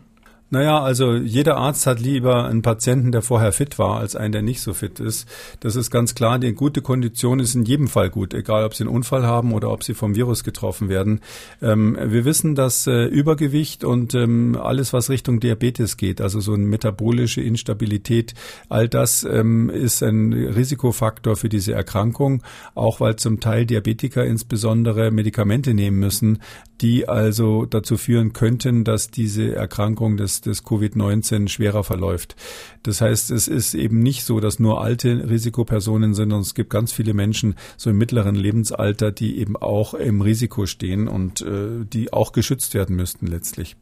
Naja, 0.52 0.82
also 0.82 1.14
jeder 1.14 1.56
Arzt 1.58 1.87
hat 1.87 2.00
lieber 2.00 2.47
einen 2.47 2.62
Patienten, 2.62 3.12
der 3.12 3.23
vorher 3.23 3.52
fit 3.52 3.79
war, 3.79 3.99
als 4.00 4.17
einen, 4.17 4.32
der 4.32 4.43
nicht 4.43 4.61
so 4.61 4.75
fit 4.75 4.99
ist. 4.99 5.29
Das 5.61 5.76
ist 5.76 5.93
ganz 5.93 6.17
klar. 6.17 6.41
Die 6.41 6.52
gute 6.52 6.82
Kondition 6.82 7.38
ist 7.38 7.55
in 7.55 7.64
jedem 7.64 7.87
Fall 7.87 8.11
gut, 8.11 8.35
egal 8.35 8.64
ob 8.64 8.75
Sie 8.75 8.82
einen 8.82 8.93
Unfall 8.93 9.25
haben 9.25 9.52
oder 9.52 9.70
ob 9.70 9.85
Sie 9.85 9.94
vom 9.94 10.17
Virus 10.17 10.43
getroffen 10.43 10.88
werden. 10.88 11.20
Ähm, 11.62 11.97
wir 12.02 12.25
wissen, 12.25 12.56
dass 12.56 12.88
äh, 12.88 13.05
Übergewicht 13.05 13.85
und 13.85 14.14
ähm, 14.14 14.58
alles, 14.61 14.93
was 14.93 15.08
Richtung 15.08 15.38
Diabetes 15.38 15.97
geht, 15.97 16.20
also 16.20 16.41
so 16.41 16.53
eine 16.53 16.67
metabolische 16.67 17.41
Instabilität, 17.41 18.35
all 18.69 18.88
das 18.88 19.23
ähm, 19.23 19.70
ist 19.70 20.03
ein 20.03 20.32
Risikofaktor 20.32 21.37
für 21.37 21.49
diese 21.49 21.75
Erkrankung, 21.75 22.43
auch 22.75 22.99
weil 22.99 23.14
zum 23.14 23.38
Teil 23.38 23.67
Diabetiker 23.67 24.25
insbesondere 24.25 25.12
Medikamente 25.12 25.75
nehmen 25.75 26.00
müssen, 26.00 26.41
die 26.81 27.08
also 27.08 27.67
dazu 27.67 27.96
führen 27.96 28.32
könnten, 28.32 28.85
dass 28.85 29.11
diese 29.11 29.55
Erkrankung 29.55 30.17
des, 30.17 30.40
des 30.41 30.65
Covid-19 30.65 31.49
schwerer 31.49 31.85
verläuft. 31.85 32.37
Das 32.83 33.01
heißt, 33.01 33.31
es 33.31 33.49
ist 33.49 33.75
eben 33.75 34.01
nicht 34.01 34.25
so, 34.25 34.41
dass 34.41 34.59
nur 34.59 34.81
alte 34.81 35.29
Risikopersonen 35.29 36.15
sind, 36.15 36.31
sondern 36.31 36.41
es 36.41 36.55
gibt 36.55 36.71
ganz 36.71 36.93
viele 36.93 37.13
Menschen 37.13 37.57
so 37.77 37.91
im 37.91 37.99
mittleren 37.99 38.35
Lebensalter, 38.35 39.11
die 39.11 39.39
eben 39.39 39.57
auch 39.57 39.95
im 39.95 40.21
Risiko 40.21 40.67
stehen 40.67 41.09
und 41.09 41.41
äh, 41.41 41.85
die 41.85 42.13
auch 42.13 42.33
geschützt 42.33 42.75
werden 42.75 42.97
müssten 42.97 43.27
letztlich. 43.27 43.77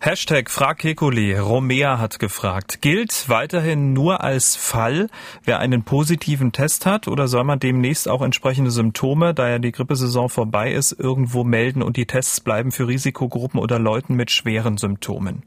Hashtag 0.00 0.48
Frag 0.48 0.78
Kekuli. 0.78 1.36
Romea 1.36 1.98
hat 1.98 2.20
gefragt. 2.20 2.82
Gilt 2.82 3.28
weiterhin 3.28 3.92
nur 3.92 4.22
als 4.22 4.54
Fall, 4.54 5.08
wer 5.42 5.58
einen 5.58 5.82
positiven 5.82 6.52
Test 6.52 6.86
hat 6.86 7.08
oder 7.08 7.26
soll 7.26 7.42
man 7.42 7.58
demnächst 7.58 8.08
auch 8.08 8.22
entsprechende 8.22 8.70
Symptome, 8.70 9.34
da 9.34 9.48
ja 9.48 9.58
die 9.58 9.72
Grippesaison 9.72 10.28
vorbei 10.28 10.72
ist, 10.72 10.92
irgendwo 10.92 11.42
melden 11.42 11.82
und 11.82 11.96
die 11.96 12.06
Tests 12.06 12.40
bleiben 12.40 12.70
für 12.70 12.86
Risikogruppen 12.86 13.58
oder 13.58 13.80
Leuten 13.80 14.14
mit 14.14 14.30
schweren 14.30 14.78
Symptomen? 14.78 15.42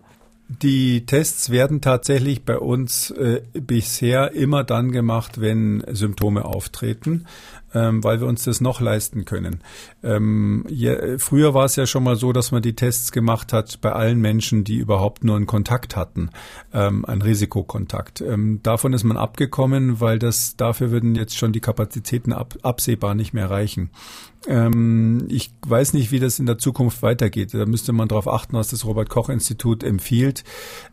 Die 0.61 1.05
Tests 1.05 1.49
werden 1.49 1.81
tatsächlich 1.81 2.43
bei 2.43 2.57
uns 2.57 3.11
äh, 3.11 3.41
bisher 3.53 4.33
immer 4.33 4.63
dann 4.63 4.91
gemacht, 4.91 5.39
wenn 5.39 5.83
Symptome 5.91 6.45
auftreten 6.45 7.25
ähm, 7.73 8.03
weil 8.03 8.19
wir 8.19 8.27
uns 8.27 8.43
das 8.43 8.61
noch 8.61 8.81
leisten 8.81 9.25
können. 9.25 9.61
Ähm, 10.03 10.65
je, 10.67 11.17
früher 11.19 11.53
war 11.53 11.65
es 11.65 11.75
ja 11.75 11.85
schon 11.85 12.03
mal 12.03 12.15
so, 12.15 12.33
dass 12.33 12.51
man 12.51 12.61
die 12.61 12.75
Tests 12.75 13.11
gemacht 13.11 13.53
hat 13.53 13.81
bei 13.81 13.91
allen 13.91 14.19
Menschen, 14.19 14.63
die 14.63 14.77
überhaupt 14.77 15.23
nur 15.23 15.35
einen 15.35 15.47
Kontakt 15.47 15.95
hatten, 15.95 16.29
ähm, 16.73 17.05
einen 17.05 17.21
Risikokontakt. 17.21 18.21
Ähm, 18.21 18.59
davon 18.63 18.93
ist 18.93 19.03
man 19.03 19.17
abgekommen, 19.17 19.99
weil 19.99 20.19
das 20.19 20.55
dafür 20.57 20.91
würden 20.91 21.15
jetzt 21.15 21.37
schon 21.37 21.53
die 21.53 21.59
Kapazitäten 21.59 22.33
ab, 22.33 22.55
absehbar 22.61 23.15
nicht 23.15 23.33
mehr 23.33 23.49
reichen. 23.49 23.89
Ähm, 24.47 25.25
ich 25.29 25.51
weiß 25.67 25.93
nicht, 25.93 26.11
wie 26.11 26.19
das 26.19 26.39
in 26.39 26.45
der 26.45 26.57
Zukunft 26.57 27.01
weitergeht. 27.03 27.53
Da 27.53 27.65
müsste 27.65 27.93
man 27.93 28.07
darauf 28.07 28.27
achten, 28.27 28.53
was 28.53 28.69
das 28.69 28.85
Robert 28.85 29.09
Koch 29.09 29.29
Institut 29.29 29.83
empfiehlt. 29.83 30.43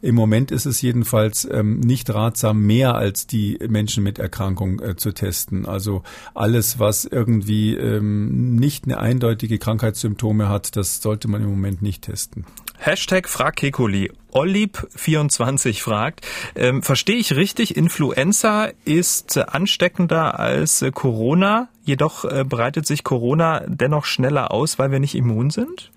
Im 0.02 0.14
Moment 0.14 0.50
ist 0.50 0.66
es 0.66 0.82
jedenfalls 0.82 1.48
ähm, 1.50 1.80
nicht 1.80 2.12
ratsam, 2.12 2.60
mehr 2.60 2.94
als 2.94 3.26
die 3.26 3.58
Menschen 3.68 4.04
mit 4.04 4.18
Erkrankung 4.18 4.80
äh, 4.80 4.96
zu 4.96 5.12
testen. 5.12 5.66
Also 5.66 6.02
alles, 6.34 6.78
was 6.78 7.04
irgendwie 7.04 7.74
ähm, 7.74 8.56
nicht 8.56 8.84
eine 8.84 8.98
eindeutige 8.98 9.58
Krankheitssymptome 9.58 10.48
hat, 10.48 10.76
das 10.76 11.00
sollte 11.00 11.28
man 11.28 11.42
im 11.42 11.48
Moment 11.48 11.80
nicht 11.80 12.02
testen. 12.02 12.44
Hashtag 12.78 13.28
Frag 13.28 13.56
Kekuli. 13.56 14.12
Ollieb24 14.32 15.82
fragt, 15.82 16.26
ähm, 16.54 16.82
verstehe 16.82 17.16
ich 17.16 17.34
richtig, 17.34 17.76
Influenza 17.76 18.68
ist 18.84 19.36
ansteckender 19.36 20.38
als 20.38 20.84
Corona, 20.94 21.68
jedoch 21.82 22.24
äh, 22.24 22.44
breitet 22.44 22.86
sich 22.86 23.02
Corona 23.02 23.64
dennoch 23.66 24.04
schneller 24.04 24.52
aus, 24.52 24.78
weil 24.78 24.92
wir 24.92 25.00
nicht 25.00 25.16
immun 25.16 25.50
sind? 25.50 25.90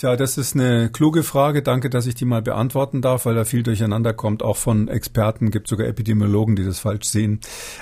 Ja, 0.00 0.16
das 0.16 0.36
ist 0.38 0.56
eine 0.56 0.90
kluge 0.90 1.22
Frage. 1.22 1.62
Danke, 1.62 1.88
dass 1.88 2.06
ich 2.06 2.16
die 2.16 2.24
mal 2.24 2.42
beantworten 2.42 3.00
darf, 3.00 3.26
weil 3.26 3.36
da 3.36 3.44
viel 3.44 3.62
durcheinander 3.62 4.12
kommt. 4.12 4.42
Auch 4.42 4.56
von 4.56 4.88
Experten 4.88 5.52
gibt 5.52 5.68
sogar 5.68 5.86
Epidemiologen, 5.86 6.56
die 6.56 6.64
das 6.64 6.80
falsch 6.80 7.06
sehen. 7.06 7.38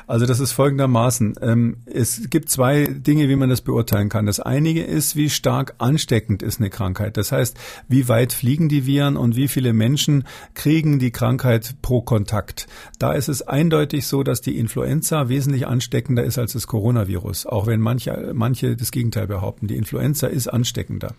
Also 0.07 0.27
das 0.27 0.39
ist 0.39 0.53
folgendermaßen. 0.53 1.37
Ähm, 1.41 1.79
es 1.87 2.29
gibt 2.29 2.51
zwei 2.51 2.85
Dinge, 2.85 3.31
wie 3.31 3.37
man 3.37 3.49
das 3.49 3.63
beurteilen 3.63 4.11
kann. 4.11 4.27
Das 4.27 4.41
eine 4.41 4.79
ist, 4.79 5.17
wie 5.17 5.31
stark 5.31 5.75
ansteckend 5.79 6.43
ist 6.43 6.61
eine 6.61 6.69
Krankheit. 6.69 7.17
Das 7.17 7.33
heißt, 7.33 7.57
wie 7.89 8.09
weit 8.09 8.35
fliegen 8.35 8.69
die 8.69 8.87
Viren 8.87 9.17
und 9.17 9.35
wie 9.35 9.49
viele 9.49 9.73
Menschen 9.73 10.25
kriegen 10.53 10.99
die 10.99 11.13
Krankheit 11.13 11.77
pro 11.81 12.03
Kontakt. 12.03 12.69
Da 12.99 13.15
ist 13.15 13.29
es 13.29 13.41
eindeutig 13.41 14.07
so, 14.07 14.23
dass 14.23 14.43
die 14.43 14.59
Influenza 14.59 15.31
wesentlich 15.31 15.67
ansteckender 15.67 16.25
ist 16.25 16.39
als 16.39 16.53
das 16.53 16.67
Coronavirus. 16.67 17.47
Auch 17.47 17.67
wenn 17.67 17.81
manche, 17.81 18.33
manche 18.35 18.77
das 18.77 18.93
Gegenteil 18.93 19.27
behaupten. 19.27 19.67
Die 19.67 19.77
Influenza 19.77 20.27
ist 20.27 20.49
ansteckender. 20.49 21.15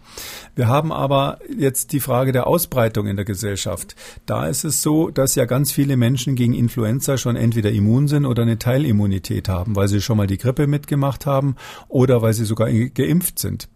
Wir 0.56 0.68
haben 0.68 0.83
aber 0.92 1.40
jetzt 1.58 1.94
die 1.94 2.00
Frage 2.00 2.32
der 2.32 2.48
Ausbreitung 2.48 3.08
in 3.08 3.16
der 3.16 3.26
Gesellschaft. 3.26 3.96
Da 4.26 4.48
ist 4.48 4.64
es 4.64 4.82
so, 4.82 5.10
dass 5.10 5.36
ja 5.36 5.46
ganz 5.46 5.72
viele 5.72 5.98
Menschen 5.98 6.36
gegen 6.36 6.54
Influenza 6.54 7.18
schon 7.18 7.36
entweder 7.36 7.72
immun 7.72 8.08
sind 8.08 8.26
oder 8.26 8.44
eine 8.44 8.60
Teilimmunität 8.60 9.50
haben, 9.50 9.76
weil 9.76 9.88
sie 9.88 10.02
schon 10.02 10.18
mal 10.18 10.28
die 10.28 10.38
Grippe 10.38 10.68
mitgemacht 10.68 11.26
haben 11.26 11.56
oder 11.88 12.22
weil 12.22 12.34
sie 12.34 12.46
sogar 12.46 12.72
geimpft 12.72 13.40
sind. 13.40 13.70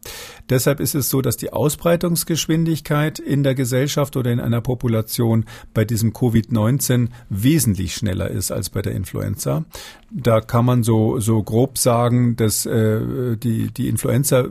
Deshalb 0.50 0.80
ist 0.80 0.96
es 0.96 1.10
so, 1.10 1.22
dass 1.22 1.38
die 1.38 1.52
Ausbreitungsgeschwindigkeit 1.52 3.20
in 3.20 3.44
der 3.44 3.56
Gesellschaft 3.56 4.16
oder 4.16 4.32
in 4.32 4.40
einer 4.40 4.62
Population 4.62 5.46
bei 5.74 5.84
diesem 5.86 6.14
Covid-19 6.14 7.10
wesentlich 7.30 7.96
schneller 7.96 8.30
ist 8.30 8.52
als 8.52 8.70
bei 8.70 8.82
der 8.82 8.94
Influenza. 8.94 9.66
Da 10.10 10.40
kann 10.40 10.66
man 10.66 10.84
so, 10.84 11.20
so 11.20 11.44
grob 11.44 11.78
sagen, 11.78 12.38
dass 12.38 12.66
äh, 12.66 13.36
die, 13.36 13.72
die 13.72 13.90
Influenza, 13.90 14.46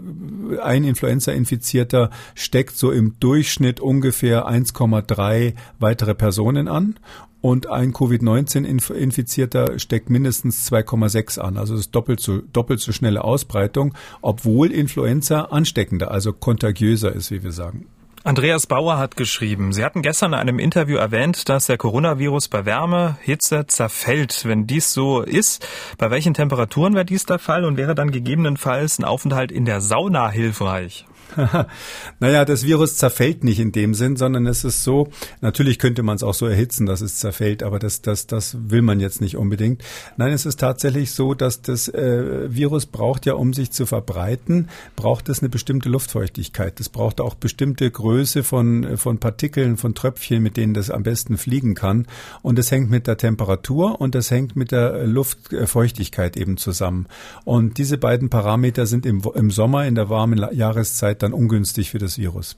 ein 0.63 0.85
Influenza-Infizierter 0.85 2.11
steckt 2.35 2.77
so 2.77 2.91
im 2.91 3.19
Durchschnitt 3.21 3.81
ungefähr 3.81 4.47
1,3 4.49 5.55
weitere 5.79 6.15
Personen 6.15 6.69
an 6.69 6.99
und 7.41 7.69
ein 7.69 7.93
Covid-19-Infizierter 7.93 9.79
steckt 9.79 10.11
mindestens 10.11 10.71
2,6 10.71 11.39
an. 11.39 11.57
Also 11.57 11.75
das 11.75 11.83
ist 11.83 11.95
doppelt 11.95 12.21
so, 12.21 12.43
doppelt 12.53 12.81
so 12.81 12.93
schnelle 12.93 13.25
Ausbreitung, 13.25 13.95
obwohl 14.21 14.73
Influenza 14.73 15.43
ansteckender, 15.43 16.11
also 16.11 16.33
kontagiöser 16.33 17.13
ist, 17.15 17.31
wie 17.31 17.43
wir 17.43 17.53
sagen. 17.53 17.87
Andreas 18.27 18.67
Bauer 18.67 18.99
hat 18.99 19.17
geschrieben, 19.17 19.73
Sie 19.73 19.85
hatten 19.85 20.03
gestern 20.03 20.33
in 20.33 20.41
einem 20.41 20.59
Interview 20.59 20.97
erwähnt, 20.97 21.49
dass 21.49 21.67
der 21.67 21.79
Coronavirus 21.79 22.49
bei 22.49 22.67
Wärme, 22.67 23.17
Hitze 23.23 23.69
zerfällt. 23.69 24.45
Wenn 24.45 24.67
dies 24.67 24.93
so 24.93 25.21
ist, 25.21 25.65
bei 25.97 26.11
welchen 26.11 26.35
Temperaturen 26.35 26.95
wäre 26.95 27.05
dies 27.05 27.25
der 27.25 27.39
Fall 27.39 27.65
und 27.65 27.77
wäre 27.77 27.95
dann 27.95 28.11
gegebenenfalls 28.11 28.99
ein 28.99 29.05
Aufenthalt 29.05 29.53
in 29.53 29.65
der 29.65 29.81
Sauna 29.81 30.29
hilfreich? 30.29 31.07
naja, 32.21 32.45
das 32.45 32.65
Virus 32.65 32.97
zerfällt 32.97 33.45
nicht 33.45 33.61
in 33.61 33.73
dem 33.73 33.95
Sinn, 33.95 34.17
sondern 34.17 34.47
es 34.47 34.65
ist 34.65 34.85
so, 34.85 35.09
natürlich 35.41 35.79
könnte 35.79 36.03
man 36.03 36.17
es 36.17 36.23
auch 36.23 36.35
so 36.35 36.47
erhitzen, 36.47 36.87
dass 36.87 37.01
es 37.01 37.17
zerfällt, 37.17 37.63
aber 37.63 37.79
das, 37.79 38.03
das, 38.03 38.27
das 38.27 38.57
will 38.69 38.83
man 38.83 39.01
jetzt 39.01 39.21
nicht 39.21 39.37
unbedingt. 39.37 39.83
Nein, 40.17 40.33
es 40.33 40.47
ist 40.47 40.61
tatsächlich 40.61 41.13
so, 41.13 41.35
dass 41.35 41.63
das 41.63 41.89
äh, 41.89 42.55
Virus 42.55 42.87
braucht 42.87 43.27
ja, 43.27 43.35
um 43.35 43.53
sich 43.53 43.71
zu 43.71 43.87
verbreiten, 43.87 44.69
braucht 44.95 45.29
es 45.29 45.41
eine 45.41 45.49
bestimmte 45.49 45.89
Luftfeuchtigkeit. 45.89 46.81
Es 46.81 46.89
braucht 46.89 47.21
auch 47.21 47.35
bestimmte 47.35 47.91
Größe 47.91 48.43
von, 48.43 48.97
von 48.97 49.19
Partikeln, 49.19 49.77
von 49.77 49.95
Tröpfchen, 49.95 50.43
mit 50.43 50.57
denen 50.57 50.75
das 50.75 50.91
am 50.91 51.03
besten 51.03 51.37
fliegen 51.37 51.75
kann. 51.75 52.07
Und 52.43 52.59
es 52.59 52.71
hängt 52.71 52.91
mit 52.91 53.07
der 53.07 53.17
Temperatur 53.17 54.01
und 54.01 54.15
es 54.15 54.31
hängt 54.31 54.57
mit 54.57 54.73
der 54.73 55.07
Luftfeuchtigkeit 55.07 56.37
eben 56.37 56.57
zusammen. 56.57 57.07
Und 57.45 57.79
diese 57.79 57.99
beiden 57.99 58.31
Parameter 58.31 58.87
sind 58.87 59.07
im, 59.07 59.23
im 59.35 59.51
Sommer, 59.51 59.87
in 59.87 59.95
der 59.95 60.09
warmen 60.09 60.45
Jahreszeit 60.53 61.16
dann 61.23 61.33
ungünstig 61.33 61.91
für 61.91 61.99
das 61.99 62.19
Virus. 62.19 62.57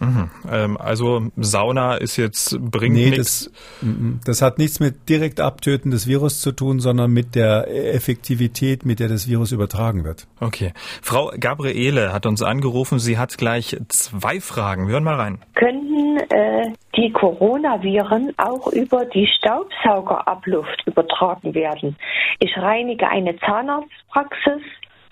Mhm. 0.00 0.30
Ähm, 0.50 0.76
also 0.78 1.28
Sauna 1.36 1.96
ist 1.96 2.16
jetzt 2.16 2.58
bringt 2.58 2.96
nee, 2.96 3.10
nichts. 3.10 3.50
Das, 3.82 3.90
das 4.24 4.42
hat 4.42 4.58
nichts 4.58 4.80
mit 4.80 5.08
direkt 5.08 5.40
Abtöten 5.40 5.90
des 5.90 6.06
Virus 6.06 6.40
zu 6.40 6.52
tun, 6.52 6.80
sondern 6.80 7.12
mit 7.12 7.34
der 7.34 7.68
Effektivität, 7.94 8.86
mit 8.86 8.98
der 8.98 9.08
das 9.08 9.28
Virus 9.28 9.52
übertragen 9.52 10.04
wird. 10.04 10.26
Okay. 10.40 10.72
Frau 11.02 11.30
Gabriele 11.38 12.12
hat 12.14 12.24
uns 12.24 12.42
angerufen. 12.42 12.98
Sie 12.98 13.18
hat 13.18 13.36
gleich 13.36 13.76
zwei 13.88 14.40
Fragen. 14.40 14.86
Wir 14.86 14.94
hören 14.94 15.04
mal 15.04 15.16
rein. 15.16 15.38
Könnten 15.54 16.16
äh, 16.30 16.72
die 16.96 17.12
Coronaviren 17.12 18.32
auch 18.38 18.72
über 18.72 19.04
die 19.04 19.28
Staubsaugerabluft 19.38 20.82
übertragen 20.86 21.54
werden? 21.54 21.96
Ich 22.38 22.56
reinige 22.56 23.06
eine 23.06 23.38
Zahnarztpraxis 23.38 24.62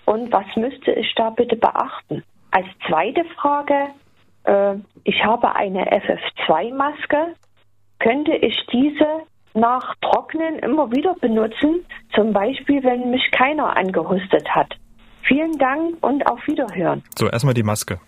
und 0.05 0.31
was 0.31 0.45
müsste 0.55 0.91
ich 0.93 1.13
da 1.15 1.29
bitte 1.29 1.55
beachten? 1.55 2.23
Als 2.51 2.65
zweite 2.87 3.23
Frage, 3.35 3.89
äh, 4.43 4.75
ich 5.03 5.23
habe 5.23 5.55
eine 5.55 5.85
FF2-Maske. 5.91 7.35
Könnte 7.99 8.35
ich 8.35 8.55
diese 8.71 9.23
nach 9.53 9.95
Trocknen 10.01 10.59
immer 10.59 10.91
wieder 10.91 11.15
benutzen, 11.15 11.85
zum 12.13 12.33
Beispiel 12.33 12.83
wenn 12.83 13.11
mich 13.11 13.29
keiner 13.31 13.75
angehustet 13.75 14.47
hat? 14.49 14.75
Vielen 15.23 15.57
Dank 15.57 15.97
und 16.01 16.25
auf 16.27 16.39
Wiederhören. 16.47 17.03
So, 17.17 17.27
erstmal 17.27 17.53
die 17.53 17.63
Maske. 17.63 17.99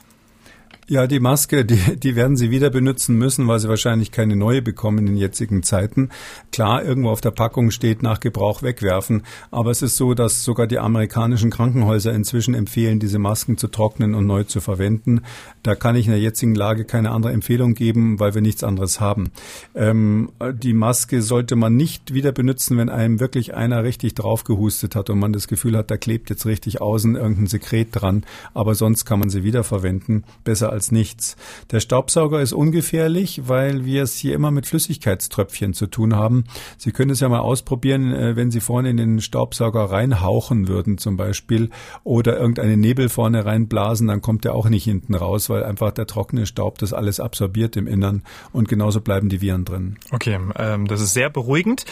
Ja, 0.92 1.08
die 1.08 1.22
Maske, 1.22 1.64
die, 1.64 1.96
die 1.96 2.18
werden 2.18 2.36
Sie 2.36 2.52
wieder 2.52 2.70
benutzen 2.70 3.16
müssen, 3.18 3.48
weil 3.48 3.60
Sie 3.60 3.70
wahrscheinlich 3.70 4.12
keine 4.12 4.36
neue 4.36 4.62
bekommen 4.62 5.08
in 5.08 5.16
jetzigen 5.16 5.64
Zeiten. 5.64 6.10
Klar, 6.52 6.84
irgendwo 6.84 7.12
auf 7.12 7.22
der 7.22 7.32
Packung 7.32 7.72
steht 7.72 8.04
nach 8.04 8.20
Gebrauch 8.20 8.62
wegwerfen, 8.62 9.24
aber 9.52 9.72
es 9.72 9.82
ist 9.82 9.96
so, 9.96 10.14
dass 10.16 10.44
sogar 10.44 10.68
die 10.68 10.80
amerikanischen 10.80 11.50
Krankenhäuser 11.50 12.12
inzwischen 12.12 12.56
empfehlen, 12.56 13.00
diese 13.00 13.20
Masken 13.20 13.58
zu 13.58 13.70
trocknen 13.70 14.14
und 14.14 14.26
neu 14.26 14.44
zu 14.44 14.60
verwenden. 14.60 15.22
Da 15.64 15.76
kann 15.76 15.96
ich 15.96 16.08
in 16.08 16.12
der 16.12 16.20
jetzigen 16.20 16.56
Lage 16.56 16.84
keine 16.84 17.12
andere 17.12 17.32
Empfehlung 17.32 17.74
geben, 17.74 18.20
weil 18.20 18.34
wir 18.34 18.42
nichts 18.42 18.62
anderes 18.62 19.00
haben. 19.00 19.32
Ähm, 19.74 20.32
die 20.62 20.74
Maske 20.74 21.22
sollte 21.22 21.56
man 21.56 21.74
nicht 21.74 22.14
wieder 22.14 22.34
benutzen, 22.34 22.78
wenn 22.78 22.90
einem 22.90 23.22
wirklich 23.22 23.54
einer 23.54 23.86
richtig 23.86 24.16
draufgehustet 24.16 24.98
hat 24.98 25.10
und 25.10 25.20
man 25.20 25.32
das 25.32 25.48
Gefühl 25.48 25.78
hat, 25.78 25.90
da 25.90 25.96
klebt 25.96 26.30
jetzt 26.30 26.46
richtig 26.46 26.82
außen 26.82 27.16
irgendein 27.16 27.48
Sekret 27.48 27.88
dran, 27.94 28.26
aber 28.54 28.76
sonst 28.76 29.06
kann 29.06 29.20
man 29.20 29.30
sie 29.30 29.46
wieder 29.46 29.64
verwenden. 29.64 30.26
Besser 30.44 30.70
als 30.70 30.81
als 30.82 30.92
nichts. 30.92 31.36
Der 31.70 31.80
Staubsauger 31.80 32.42
ist 32.42 32.54
ungefährlich, 32.54 33.44
weil 33.46 33.86
wir 33.86 34.02
es 34.02 34.16
hier 34.16 34.34
immer 34.34 34.50
mit 34.50 34.66
Flüssigkeitströpfchen 34.66 35.76
zu 35.76 35.86
tun 35.86 36.16
haben. 36.16 36.46
Sie 36.80 36.92
können 36.92 37.12
es 37.12 37.20
ja 37.20 37.30
mal 37.30 37.42
ausprobieren, 37.42 38.12
äh, 38.12 38.36
wenn 38.36 38.50
Sie 38.50 38.62
vorne 38.62 38.90
in 38.90 38.98
den 38.98 39.22
Staubsauger 39.22 39.84
reinhauchen 39.92 40.68
würden 40.68 40.98
zum 40.98 41.18
Beispiel 41.18 41.70
oder 42.04 42.40
irgendeine 42.40 42.78
Nebel 42.78 43.10
vorne 43.10 43.46
reinblasen, 43.46 44.08
dann 44.08 44.24
kommt 44.24 44.44
der 44.44 44.56
auch 44.56 44.70
nicht 44.70 44.86
hinten 44.86 45.14
raus, 45.14 45.52
weil 45.52 45.64
einfach 45.64 45.92
der 45.92 46.08
trockene 46.08 46.48
Staub 46.48 46.80
das 46.80 46.94
alles 46.94 47.20
absorbiert 47.20 47.76
im 47.78 47.86
Innern 47.86 48.24
und 48.52 48.68
genauso 48.68 49.02
bleiben 49.02 49.30
die 49.30 49.40
Viren 49.40 49.66
drin. 49.66 50.00
Okay, 50.12 50.40
ähm, 50.58 50.88
das 50.88 51.00
ist 51.00 51.14
sehr 51.14 51.30
beruhigend. 51.30 51.86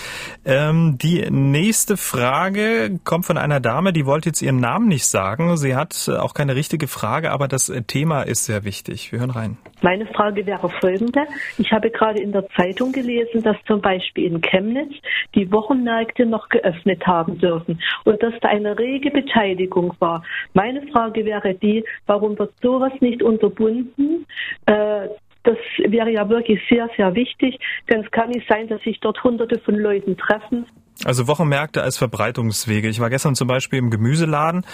Ähm, 0.46 0.98
die 0.98 1.30
nächste 1.30 1.96
Frage 1.96 3.00
kommt 3.04 3.28
von 3.28 3.38
einer 3.38 3.60
Dame, 3.60 3.94
die 3.94 4.08
wollte 4.08 4.30
jetzt 4.30 4.42
ihren 4.42 4.60
Namen 4.60 4.88
nicht 4.88 5.06
sagen. 5.06 5.58
Sie 5.58 5.76
hat 5.76 6.10
auch 6.10 6.34
keine 6.34 6.56
richtige 6.56 6.88
Frage, 6.88 7.32
aber 7.32 7.48
das 7.48 7.72
Thema 7.86 8.24
ist 8.24 8.46
sehr 8.46 8.64
wichtig 8.64 8.69
wichtig. 8.70 9.12
Wir 9.12 9.20
hören 9.20 9.32
rein. 9.32 9.58
Meine 9.82 10.06
Frage 10.06 10.46
wäre 10.46 10.70
folgende. 10.70 11.22
Ich 11.58 11.72
habe 11.72 11.90
gerade 11.90 12.22
in 12.22 12.32
der 12.32 12.48
Zeitung 12.50 12.92
gelesen, 12.92 13.42
dass 13.42 13.58
zum 13.66 13.82
Beispiel 13.82 14.26
in 14.32 14.42
Chemnitz 14.42 14.94
die 15.34 15.52
Wochenmärkte 15.52 16.28
noch 16.28 16.50
geöffnet 16.50 17.02
haben 17.08 17.40
dürfen 17.40 17.82
und 18.06 18.22
dass 18.22 18.34
da 18.42 18.50
eine 18.50 18.78
rege 18.78 19.10
Beteiligung 19.10 19.96
war. 19.98 20.24
Meine 20.54 20.86
Frage 20.92 21.26
wäre 21.26 21.56
die, 21.56 21.84
warum 22.06 22.38
wird 22.38 22.54
sowas 22.62 22.94
nicht 23.00 23.24
unterbunden? 23.24 24.28
Äh, 24.68 25.08
das 25.44 25.58
wäre 25.80 26.12
ja 26.12 26.30
wirklich 26.30 26.60
sehr, 26.70 26.88
sehr 26.96 27.16
wichtig, 27.16 27.58
denn 27.90 28.02
es 28.02 28.12
kann 28.12 28.30
nicht 28.30 28.48
sein, 28.48 28.68
dass 28.68 28.82
sich 28.84 29.00
dort 29.00 29.24
Hunderte 29.24 29.58
von 29.60 29.74
Leuten 29.74 30.16
treffen 30.16 30.68
also 31.06 31.28
Wochenmärkte 31.28 31.82
als 31.82 31.98
Verbreitungswege. 31.98 32.90
Ich 32.90 33.00
war 33.00 33.10
gestern 33.10 33.36
zum 33.36 33.48
Beispiel 33.48 33.80
im 33.80 33.90
Gemüseladen. 33.90 34.66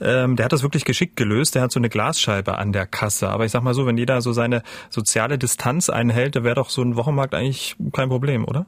Ähm, 0.00 0.36
der 0.36 0.44
hat 0.44 0.52
das 0.52 0.62
wirklich 0.62 0.84
geschickt 0.84 1.16
gelöst. 1.16 1.54
Der 1.54 1.62
hat 1.62 1.72
so 1.72 1.80
eine 1.80 1.88
Glasscheibe 1.88 2.56
an 2.58 2.72
der 2.72 2.86
Kasse. 2.86 3.28
Aber 3.28 3.44
ich 3.44 3.52
sag 3.52 3.62
mal 3.62 3.74
so, 3.74 3.86
wenn 3.86 3.98
jeder 3.98 4.20
so 4.22 4.32
seine 4.32 4.62
soziale 4.90 5.38
Distanz 5.38 5.90
einhält, 5.90 6.36
da 6.36 6.44
wäre 6.44 6.54
doch 6.54 6.70
so 6.70 6.82
ein 6.82 6.96
Wochenmarkt 6.96 7.34
eigentlich 7.34 7.76
kein 7.92 8.08
Problem, 8.08 8.44
oder? 8.44 8.66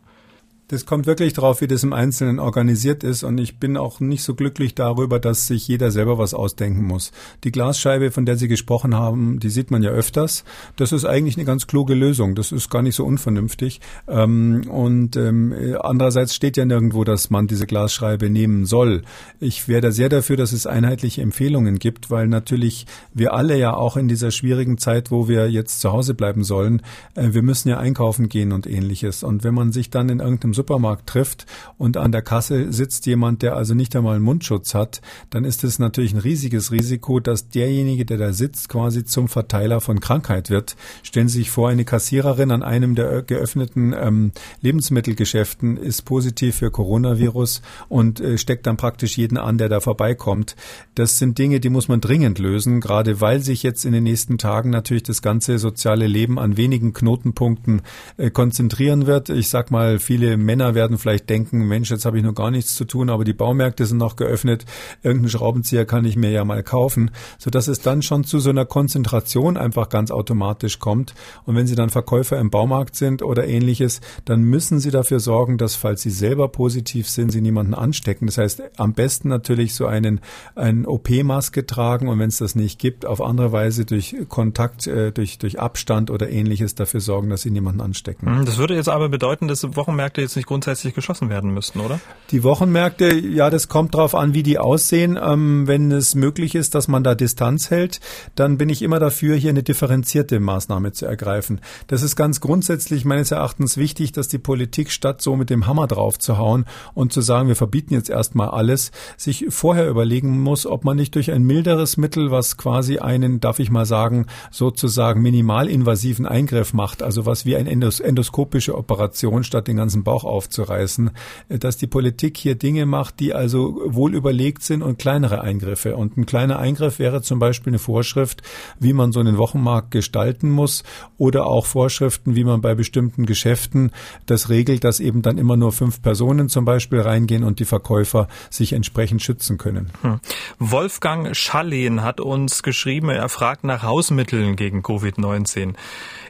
Das 0.69 0.85
kommt 0.85 1.07
wirklich 1.07 1.33
drauf, 1.33 1.61
wie 1.61 1.69
das 1.69 1.85
im 1.85 1.93
Einzelnen 1.93 2.41
organisiert 2.41 3.05
ist. 3.05 3.23
Und 3.23 3.39
ich 3.39 3.61
bin 3.61 3.77
auch 3.77 4.01
nicht 4.01 4.25
so 4.25 4.35
glücklich 4.35 4.75
darüber, 4.75 5.21
dass 5.21 5.47
sich 5.47 5.69
jeder 5.69 5.93
selber 5.93 6.19
was 6.19 6.35
ausdenken 6.35 6.85
muss. 6.85 7.13
Die 7.45 7.53
Glasscheibe, 7.53 8.11
von 8.11 8.27
der 8.27 8.37
Sie 8.37 8.49
gesprochen 8.49 8.97
haben, 8.97 9.39
die 9.39 9.49
sieht 9.49 9.71
man 9.71 9.85
ja 9.85 9.91
öfters. 9.91 10.43
Das 10.75 10.91
ist 10.91 11.05
eigentlich 11.05 11.37
eine 11.37 11.45
ganz 11.45 11.69
kluge 11.69 11.95
Lösung. 11.95 12.35
Das 12.35 12.51
ist 12.51 12.69
gar 12.69 12.83
nicht 12.83 12.97
so 12.97 13.05
unvernünftig. 13.05 13.81
Ähm, 14.09 14.65
und 14.69 15.17
ähm, 15.17 15.55
andererseits 15.81 16.35
steht 16.35 16.57
ja 16.57 16.65
nirgendwo, 16.65 17.05
dass 17.05 17.31
man 17.31 17.47
diese 17.47 17.67
Glasscheibe 17.67 18.29
nehmen 18.29 18.67
soll. 18.67 19.03
Ich 19.39 19.69
wäre 19.69 19.83
da 19.83 19.93
sehr 19.93 20.09
dafür, 20.09 20.37
dass 20.37 20.51
es 20.51 20.67
einheitliche 20.67 21.23
Empfehlungen 21.23 21.79
gibt, 21.79 22.11
weil 22.11 22.27
natürlich 22.27 22.87
wir 23.15 23.35
alle 23.35 23.57
ja 23.57 23.73
auch 23.73 23.97
in 23.97 24.09
dieser 24.09 24.33
schwierigen 24.33 24.79
Zeit, 24.79 25.13
wo 25.13 25.29
wir 25.29 25.49
jetzt 25.49 25.81
zu 25.81 25.93
Hause 25.93 26.15
bleiben 26.15 26.43
sollen, 26.43 26.83
äh, 27.15 27.29
wir 27.31 27.43
müssen 27.43 27.69
ja 27.69 27.79
einkaufen 27.79 28.29
gehen 28.29 28.51
und 28.51 28.67
ähnliches. 28.67 29.23
Und 29.23 29.45
wenn 29.45 29.55
man 29.55 29.71
sich 29.71 29.91
dann 29.91 30.09
in 30.09 30.19
irgendeinem 30.19 30.56
Supermarkt 30.57 31.09
trifft 31.09 31.47
und 31.79 31.97
an 31.97 32.11
der 32.11 32.23
Kasse 32.23 32.73
sitzt 32.73 33.07
jemand, 33.07 33.43
der 33.43 33.55
also 33.55 33.75
nicht 33.75 33.95
einmal 33.95 34.17
einen 34.17 34.25
Mundschutz 34.25 34.75
hat, 34.75 35.01
dann 35.31 35.45
ist 35.45 35.63
es 35.63 35.79
natürlich 35.79 36.13
ein 36.13 36.19
riesiges 36.19 36.73
Risiko, 36.73 37.21
dass 37.21 37.49
derjenige, 37.49 38.05
der 38.05 38.19
da 38.19 38.33
sitzt, 38.33 38.69
quasi 38.69 39.05
zum 39.05 39.29
Verteiler 39.29 39.81
von 39.81 40.01
Krankheit 40.01 40.51
wird. 40.51 40.77
Stellen 41.05 41.29
Sie 41.29 41.39
sich 41.39 41.51
vor, 41.51 41.69
eine 41.69 41.85
Kassiererin 41.85 42.51
an 42.51 42.63
einem 42.63 42.95
der 42.97 43.23
geöffneten 43.23 43.95
ähm, 43.97 44.33
Lebensmittelgeschäften 44.61 45.77
ist 45.77 46.03
positiv 46.03 46.57
für 46.57 46.71
Coronavirus 46.71 47.63
und 47.89 48.21
äh, 48.21 48.39
steckt 48.39 48.67
dann 48.67 48.77
praktisch 48.77 49.17
jeden 49.17 49.39
an, 49.39 49.59
der 49.59 49.69
da 49.69 49.81
vorbeikommt. 49.81 50.57
Das 50.95 51.19
sind 51.19 51.39
Dinge, 51.39 51.61
die 51.61 51.69
muss 51.69 51.89
man 51.89 52.01
dringend 52.01 52.39
lösen, 52.39 52.81
gerade 52.81 53.21
weil 53.21 53.41
sich 53.41 53.63
jetzt 53.63 53.85
in 53.85 53.93
den 53.93 54.05
nächsten 54.05 54.39
Tagen 54.39 54.71
natürlich 54.71 55.03
das 55.03 55.23
ganze 55.23 55.59
soziale 55.59 56.07
Leben 56.07 56.39
an 56.39 56.57
wenigen 56.57 56.93
Knotenpunkten 56.93 57.83
äh, 58.17 58.31
konzentrieren 58.31 59.07
wird. 59.07 59.29
Ich 59.29 59.49
sag 59.49 59.71
mal, 59.71 59.99
viele 59.99 60.37
Männer 60.47 60.75
werden 60.75 60.97
vielleicht 60.97 61.29
denken, 61.29 61.67
Mensch, 61.69 61.91
jetzt 61.91 62.07
habe 62.07 62.17
ich 62.17 62.25
noch 62.25 62.35
gar 62.35 62.51
nichts 62.51 62.75
zu 62.75 62.85
tun, 62.85 63.11
aber 63.11 63.25
die 63.25 63.35
Baumärkte 63.35 63.85
sind 63.85 63.99
noch 63.99 64.17
geöffnet, 64.17 64.65
irgendeinen 65.03 65.31
Schraubenzieher 65.31 65.85
kann 65.85 66.05
ich 66.05 66.17
mir 66.17 66.31
ja 66.31 66.45
mal 66.45 66.63
kaufen, 66.63 67.11
so 67.39 67.51
dass 67.51 67.69
es 67.69 67.81
dann 67.81 68.01
schon 68.01 68.25
zu 68.25 68.39
so 68.39 68.51
einer 68.51 68.65
Konzentration 68.65 69.57
einfach 69.57 69.89
ganz 69.89 70.11
automatisch 70.11 70.79
kommt. 70.79 71.15
Und 71.45 71.57
wenn 71.57 71.67
Sie 71.67 71.75
dann 71.75 71.91
Verkäufer 71.91 72.39
im 72.39 72.51
Baumarkt 72.51 72.97
sind 72.97 73.23
oder 73.23 73.47
ähnliches, 73.47 74.01
dann 74.25 74.43
müssen 74.43 74.79
Sie 74.79 74.91
dafür 74.91 75.21
sorgen, 75.21 75.59
dass 75.59 75.75
falls 75.75 76.03
Sie 76.03 76.11
selber 76.11 76.49
positiv 76.49 77.09
sind, 77.09 77.31
Sie 77.31 77.41
niemanden 77.41 77.75
anstecken. 77.75 78.27
Das 78.27 78.39
heißt, 78.39 78.63
am 78.77 78.93
besten 78.93 79.29
natürlich 79.29 79.75
so 79.75 79.87
einen, 79.87 80.21
einen 80.55 80.87
OP-Maske 80.87 81.67
tragen 81.67 82.09
und 82.09 82.19
wenn 82.19 82.29
es 82.29 82.39
das 82.39 82.55
nicht 82.55 82.79
gibt, 82.79 83.05
auf 83.05 83.21
andere 83.21 83.53
Weise 83.53 83.85
durch 83.85 84.17
Kontakt, 84.29 84.87
äh, 84.87 85.11
durch, 85.11 85.39
durch 85.39 85.59
Abstand 85.59 86.11
oder 86.11 86.31
ähnliches 86.31 86.77
dafür 86.77 87.01
sorgen, 87.01 87.31
dass 87.31 87.43
Sie 87.43 87.51
niemanden 87.51 87.81
anstecken. 87.81 88.45
Das 88.45 88.59
würde 88.59 88.75
jetzt 88.75 88.89
aber 88.89 89.09
bedeuten, 89.09 89.49
dass 89.49 89.65
Wochenmärkte 89.77 90.21
jetzt 90.21 90.36
nicht 90.37 90.47
grundsätzlich 90.47 90.95
geschlossen 90.95 91.31
werden 91.31 91.53
müssten, 91.53 91.81
oder? 91.81 92.01
Die 92.31 92.43
Wochenmärkte, 92.43 93.15
ja, 93.15 93.51
das 93.51 93.69
kommt 93.69 93.95
darauf 93.95 94.15
an, 94.15 94.35
wie 94.35 94.43
die 94.43 94.59
aussehen. 94.59 95.19
Ähm, 95.21 95.67
wenn 95.67 95.91
es 95.91 96.15
möglich 96.15 96.55
ist, 96.55 96.75
dass 96.75 96.89
man 96.89 97.03
da 97.03 97.15
Distanz 97.15 97.71
hält, 97.71 98.01
dann 98.35 98.59
bin 98.59 98.69
ich 98.69 98.83
immer 98.83 98.99
dafür, 98.99 99.37
hier 99.37 99.51
eine 99.51 99.63
differenzierte 99.63 100.41
Maßnahme 100.41 100.93
zu 100.93 101.07
ergreifen. 101.07 101.61
Das 101.87 102.03
ist 102.03 102.17
ganz 102.17 102.41
grundsätzlich 102.41 103.05
meines 103.05 103.31
Erachtens 103.31 103.77
wichtig, 103.77 104.13
dass 104.13 104.29
die 104.29 104.39
Politik 104.39 104.91
statt 104.91 105.23
so 105.23 105.37
mit 105.37 105.51
dem 105.51 105.67
Hammer 105.67 105.87
drauf 105.87 106.19
zu 106.19 106.39
hauen 106.39 106.67
und 106.95 107.13
zu 107.13 107.21
sagen, 107.21 107.49
wir 107.49 107.57
verbieten 107.57 107.95
jetzt 107.95 108.11
erstmal 108.11 108.49
alles, 108.49 108.93
sich 109.17 109.47
vorher 109.49 109.89
überlegen 109.89 110.41
muss, 110.41 110.67
ob 110.67 110.85
man 110.85 110.97
nicht 110.97 111.15
durch 111.15 111.33
ein 111.33 111.43
milderes 111.43 111.97
Mittel, 111.97 112.31
was 112.31 112.57
quasi 112.57 112.99
einen, 112.99 113.41
darf 113.41 113.59
ich 113.59 113.71
mal 113.71 113.87
sagen, 113.87 114.27
sozusagen 114.51 115.23
minimalinvasiven 115.23 116.27
Eingriff 116.27 116.73
macht, 116.73 117.03
also 117.03 117.27
was 117.27 117.47
wie 117.47 117.57
eine 117.57 117.71
endos 117.71 118.01
endoskopische 118.01 118.77
Operation 118.77 119.45
statt 119.45 119.69
den 119.69 119.77
ganzen 119.77 120.05
Bauch 120.05 120.25
aufzureißen, 120.27 121.11
dass 121.49 121.77
die 121.77 121.87
Politik 121.87 122.37
hier 122.37 122.55
Dinge 122.55 122.87
macht, 122.87 123.21
die 123.21 123.35
also 123.35 123.81
wohl 123.87 124.15
überlegt 124.15 124.63
sind 124.63 124.83
und 124.83 124.99
kleinere 124.99 125.41
Eingriffe. 125.41 125.97
Und 125.97 126.17
ein 126.17 126.27
kleiner 126.27 126.59
Eingriff 126.59 126.99
wäre 126.99 127.23
zum 127.23 127.39
Beispiel 127.39 127.73
eine 127.73 127.79
Vorschrift, 127.79 128.43
wie 128.79 128.93
man 128.93 129.13
so 129.13 129.21
einen 129.21 129.39
Wochenmarkt 129.39 129.91
gestalten 129.91 130.51
muss 130.51 130.83
oder 131.19 131.47
auch 131.47 131.67
Vorschriften, 131.67 132.37
wie 132.37 132.45
man 132.45 132.61
bei 132.61 132.75
bestimmten 132.75 133.27
Geschäften 133.27 133.91
das 134.27 134.49
regelt, 134.49 134.85
dass 134.85 135.01
eben 135.01 135.23
dann 135.23 135.39
immer 135.39 135.57
nur 135.57 135.73
fünf 135.73 136.03
Personen 136.03 136.49
zum 136.49 136.65
Beispiel 136.65 137.01
reingehen 137.01 137.45
und 137.45 137.61
die 137.61 137.65
Verkäufer 137.65 138.29
sich 138.51 138.73
entsprechend 138.73 139.23
schützen 139.23 139.59
können. 139.59 139.91
Hm. 140.03 140.21
Wolfgang 140.59 141.35
Schallen 141.35 142.03
hat 142.03 142.21
uns 142.21 142.63
geschrieben, 142.63 143.09
er 143.09 143.29
fragt 143.29 143.65
nach 143.65 143.83
Hausmitteln 143.83 144.57
gegen 144.57 144.83
Covid-19. 144.83 145.75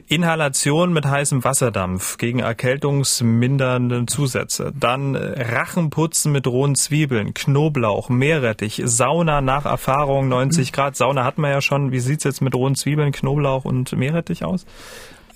Inhalation 0.09 0.93
mit 0.93 1.05
heißem 1.05 1.43
Wasserdampf 1.43 2.17
gegen 2.17 2.39
erkältungsmindernde 2.39 4.05
Zusätze. 4.05 4.71
Dann 4.79 5.17
Rachenputzen 5.17 6.31
mit 6.31 6.47
rohen 6.47 6.75
Zwiebeln, 6.75 7.33
Knoblauch, 7.33 8.07
Meerrettich, 8.07 8.81
Sauna 8.85 9.41
nach 9.41 9.65
Erfahrung 9.65 10.29
90 10.29 10.71
Grad. 10.71 10.95
Sauna 10.95 11.25
hat 11.25 11.37
man 11.37 11.51
ja 11.51 11.61
schon. 11.61 11.91
Wie 11.91 11.99
sieht's 11.99 12.23
jetzt 12.23 12.41
mit 12.41 12.55
rohen 12.55 12.75
Zwiebeln, 12.75 13.11
Knoblauch 13.11 13.65
und 13.65 13.91
Meerrettich 13.97 14.45
aus? 14.45 14.65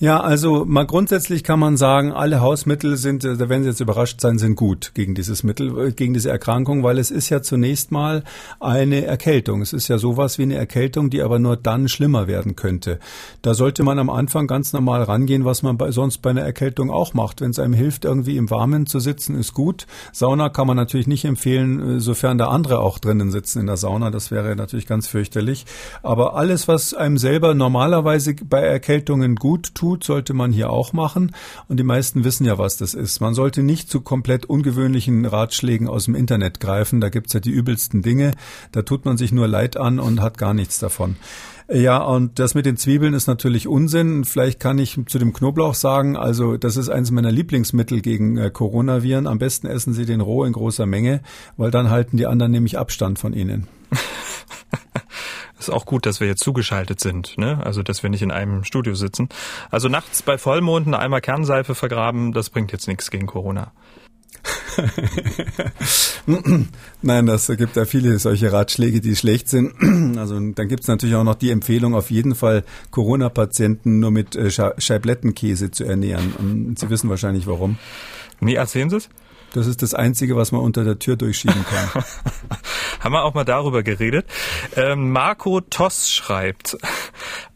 Ja, 0.01 0.19
also 0.19 0.65
mal 0.65 0.87
grundsätzlich 0.87 1.43
kann 1.43 1.59
man 1.59 1.77
sagen, 1.77 2.11
alle 2.11 2.41
Hausmittel 2.41 2.97
sind, 2.97 3.23
äh, 3.23 3.37
da 3.37 3.49
werden 3.49 3.61
Sie 3.61 3.69
jetzt 3.69 3.81
überrascht 3.81 4.19
sein, 4.19 4.39
sind 4.39 4.55
gut 4.55 4.93
gegen 4.95 5.13
dieses 5.13 5.43
Mittel, 5.43 5.89
äh, 5.89 5.91
gegen 5.91 6.15
diese 6.15 6.31
Erkrankung, 6.31 6.81
weil 6.81 6.97
es 6.97 7.11
ist 7.11 7.29
ja 7.29 7.43
zunächst 7.43 7.91
mal 7.91 8.23
eine 8.59 9.05
Erkältung. 9.05 9.61
Es 9.61 9.73
ist 9.73 9.89
ja 9.89 9.99
sowas 9.99 10.39
wie 10.39 10.41
eine 10.41 10.55
Erkältung, 10.55 11.11
die 11.11 11.21
aber 11.21 11.37
nur 11.37 11.55
dann 11.55 11.87
schlimmer 11.87 12.25
werden 12.25 12.55
könnte. 12.55 12.97
Da 13.43 13.53
sollte 13.53 13.83
man 13.83 13.99
am 13.99 14.09
Anfang 14.09 14.47
ganz 14.47 14.73
normal 14.73 15.03
rangehen, 15.03 15.45
was 15.45 15.61
man 15.61 15.77
bei, 15.77 15.91
sonst 15.91 16.23
bei 16.23 16.31
einer 16.31 16.41
Erkältung 16.41 16.89
auch 16.89 17.13
macht. 17.13 17.39
Wenn 17.39 17.51
es 17.51 17.59
einem 17.59 17.73
hilft, 17.73 18.03
irgendwie 18.03 18.37
im 18.37 18.49
Warmen 18.49 18.87
zu 18.87 18.99
sitzen, 18.99 19.35
ist 19.35 19.53
gut. 19.53 19.85
Sauna 20.13 20.49
kann 20.49 20.65
man 20.65 20.77
natürlich 20.77 21.05
nicht 21.05 21.25
empfehlen, 21.25 21.97
äh, 21.97 21.99
sofern 21.99 22.39
da 22.39 22.47
andere 22.47 22.79
auch 22.79 22.97
drinnen 22.97 23.29
sitzen 23.29 23.59
in 23.59 23.67
der 23.67 23.77
Sauna. 23.77 24.09
Das 24.09 24.31
wäre 24.31 24.55
natürlich 24.55 24.87
ganz 24.87 25.05
fürchterlich. 25.05 25.67
Aber 26.01 26.35
alles, 26.35 26.67
was 26.67 26.95
einem 26.95 27.19
selber 27.19 27.53
normalerweise 27.53 28.33
bei 28.33 28.61
Erkältungen 28.61 29.35
gut 29.35 29.75
tut, 29.75 29.90
tut, 29.91 30.03
sollte 30.03 30.33
man 30.33 30.51
hier 30.51 30.69
auch 30.69 30.93
machen. 30.93 31.35
Und 31.67 31.77
die 31.77 31.83
meisten 31.83 32.23
wissen 32.23 32.45
ja, 32.45 32.57
was 32.57 32.77
das 32.77 32.93
ist. 32.93 33.19
Man 33.19 33.33
sollte 33.33 33.63
nicht 33.63 33.89
zu 33.89 34.01
komplett 34.01 34.45
ungewöhnlichen 34.45 35.25
Ratschlägen 35.25 35.87
aus 35.87 36.05
dem 36.05 36.15
Internet 36.15 36.59
greifen. 36.59 37.01
Da 37.01 37.09
gibt's 37.09 37.33
ja 37.33 37.39
die 37.39 37.51
übelsten 37.51 38.01
Dinge. 38.01 38.31
Da 38.71 38.83
tut 38.83 39.05
man 39.05 39.17
sich 39.17 39.31
nur 39.31 39.47
Leid 39.47 39.77
an 39.77 39.99
und 39.99 40.21
hat 40.21 40.37
gar 40.37 40.53
nichts 40.53 40.79
davon. 40.79 41.17
Ja, 41.69 41.99
und 42.03 42.39
das 42.39 42.53
mit 42.53 42.65
den 42.65 42.75
Zwiebeln 42.75 43.13
ist 43.13 43.27
natürlich 43.27 43.67
Unsinn. 43.67 44.25
Vielleicht 44.25 44.59
kann 44.59 44.77
ich 44.77 44.99
zu 45.07 45.19
dem 45.19 45.33
Knoblauch 45.33 45.73
sagen, 45.73 46.17
also 46.17 46.57
das 46.57 46.75
ist 46.75 46.89
eines 46.89 47.11
meiner 47.11 47.31
Lieblingsmittel 47.31 48.01
gegen 48.01 48.37
äh, 48.37 48.49
Coronaviren. 48.49 49.27
Am 49.27 49.39
besten 49.39 49.67
essen 49.67 49.93
Sie 49.93 50.05
den 50.05 50.21
roh 50.21 50.43
in 50.43 50.53
großer 50.53 50.85
Menge, 50.85 51.21
weil 51.55 51.71
dann 51.71 51.89
halten 51.89 52.17
die 52.17 52.27
anderen 52.27 52.51
nämlich 52.51 52.77
Abstand 52.77 53.19
von 53.19 53.33
Ihnen. 53.33 53.67
Ist 55.61 55.69
auch 55.69 55.85
gut, 55.85 56.07
dass 56.07 56.19
wir 56.19 56.27
jetzt 56.27 56.43
zugeschaltet 56.43 56.99
sind, 56.99 57.37
ne? 57.37 57.63
Also, 57.63 57.83
dass 57.83 58.01
wir 58.01 58.09
nicht 58.09 58.23
in 58.23 58.31
einem 58.31 58.63
Studio 58.63 58.95
sitzen. 58.95 59.29
Also 59.69 59.89
nachts 59.89 60.23
bei 60.23 60.39
Vollmonden 60.39 60.95
einmal 60.95 61.21
Kernseife 61.21 61.75
vergraben, 61.75 62.33
das 62.33 62.49
bringt 62.49 62.71
jetzt 62.71 62.87
nichts 62.87 63.11
gegen 63.11 63.27
Corona. 63.27 63.71
Nein, 67.03 67.25
das 67.27 67.45
gibt 67.57 67.75
ja 67.75 67.85
viele 67.85 68.17
solche 68.17 68.51
Ratschläge, 68.51 69.01
die 69.01 69.15
schlecht 69.15 69.49
sind. 69.49 69.73
Also 70.17 70.39
dann 70.39 70.67
gibt 70.67 70.81
es 70.81 70.87
natürlich 70.87 71.13
auch 71.15 71.23
noch 71.23 71.35
die 71.35 71.51
Empfehlung, 71.51 71.93
auf 71.93 72.09
jeden 72.09 72.33
Fall 72.33 72.63
Corona-Patienten 72.89 73.99
nur 73.99 74.09
mit 74.09 74.35
äh, 74.35 74.49
Scheiblettenkäse 74.49 75.69
zu 75.69 75.83
ernähren. 75.83 76.33
Und 76.39 76.79
Sie 76.79 76.89
wissen 76.89 77.09
wahrscheinlich 77.09 77.45
warum. 77.45 77.77
Nee, 78.39 78.55
erzählen 78.55 78.89
Sie 78.89 78.97
es? 78.97 79.09
Das 79.53 79.67
ist 79.67 79.81
das 79.81 79.93
Einzige, 79.93 80.35
was 80.35 80.51
man 80.51 80.61
unter 80.61 80.83
der 80.83 80.97
Tür 80.99 81.17
durchschieben 81.17 81.65
kann. 81.65 82.03
Haben 83.01 83.13
wir 83.13 83.23
auch 83.23 83.33
mal 83.33 83.43
darüber 83.43 83.83
geredet. 83.83 84.25
Ähm, 84.75 85.11
Marco 85.11 85.59
Toss 85.59 86.09
schreibt, 86.09 86.77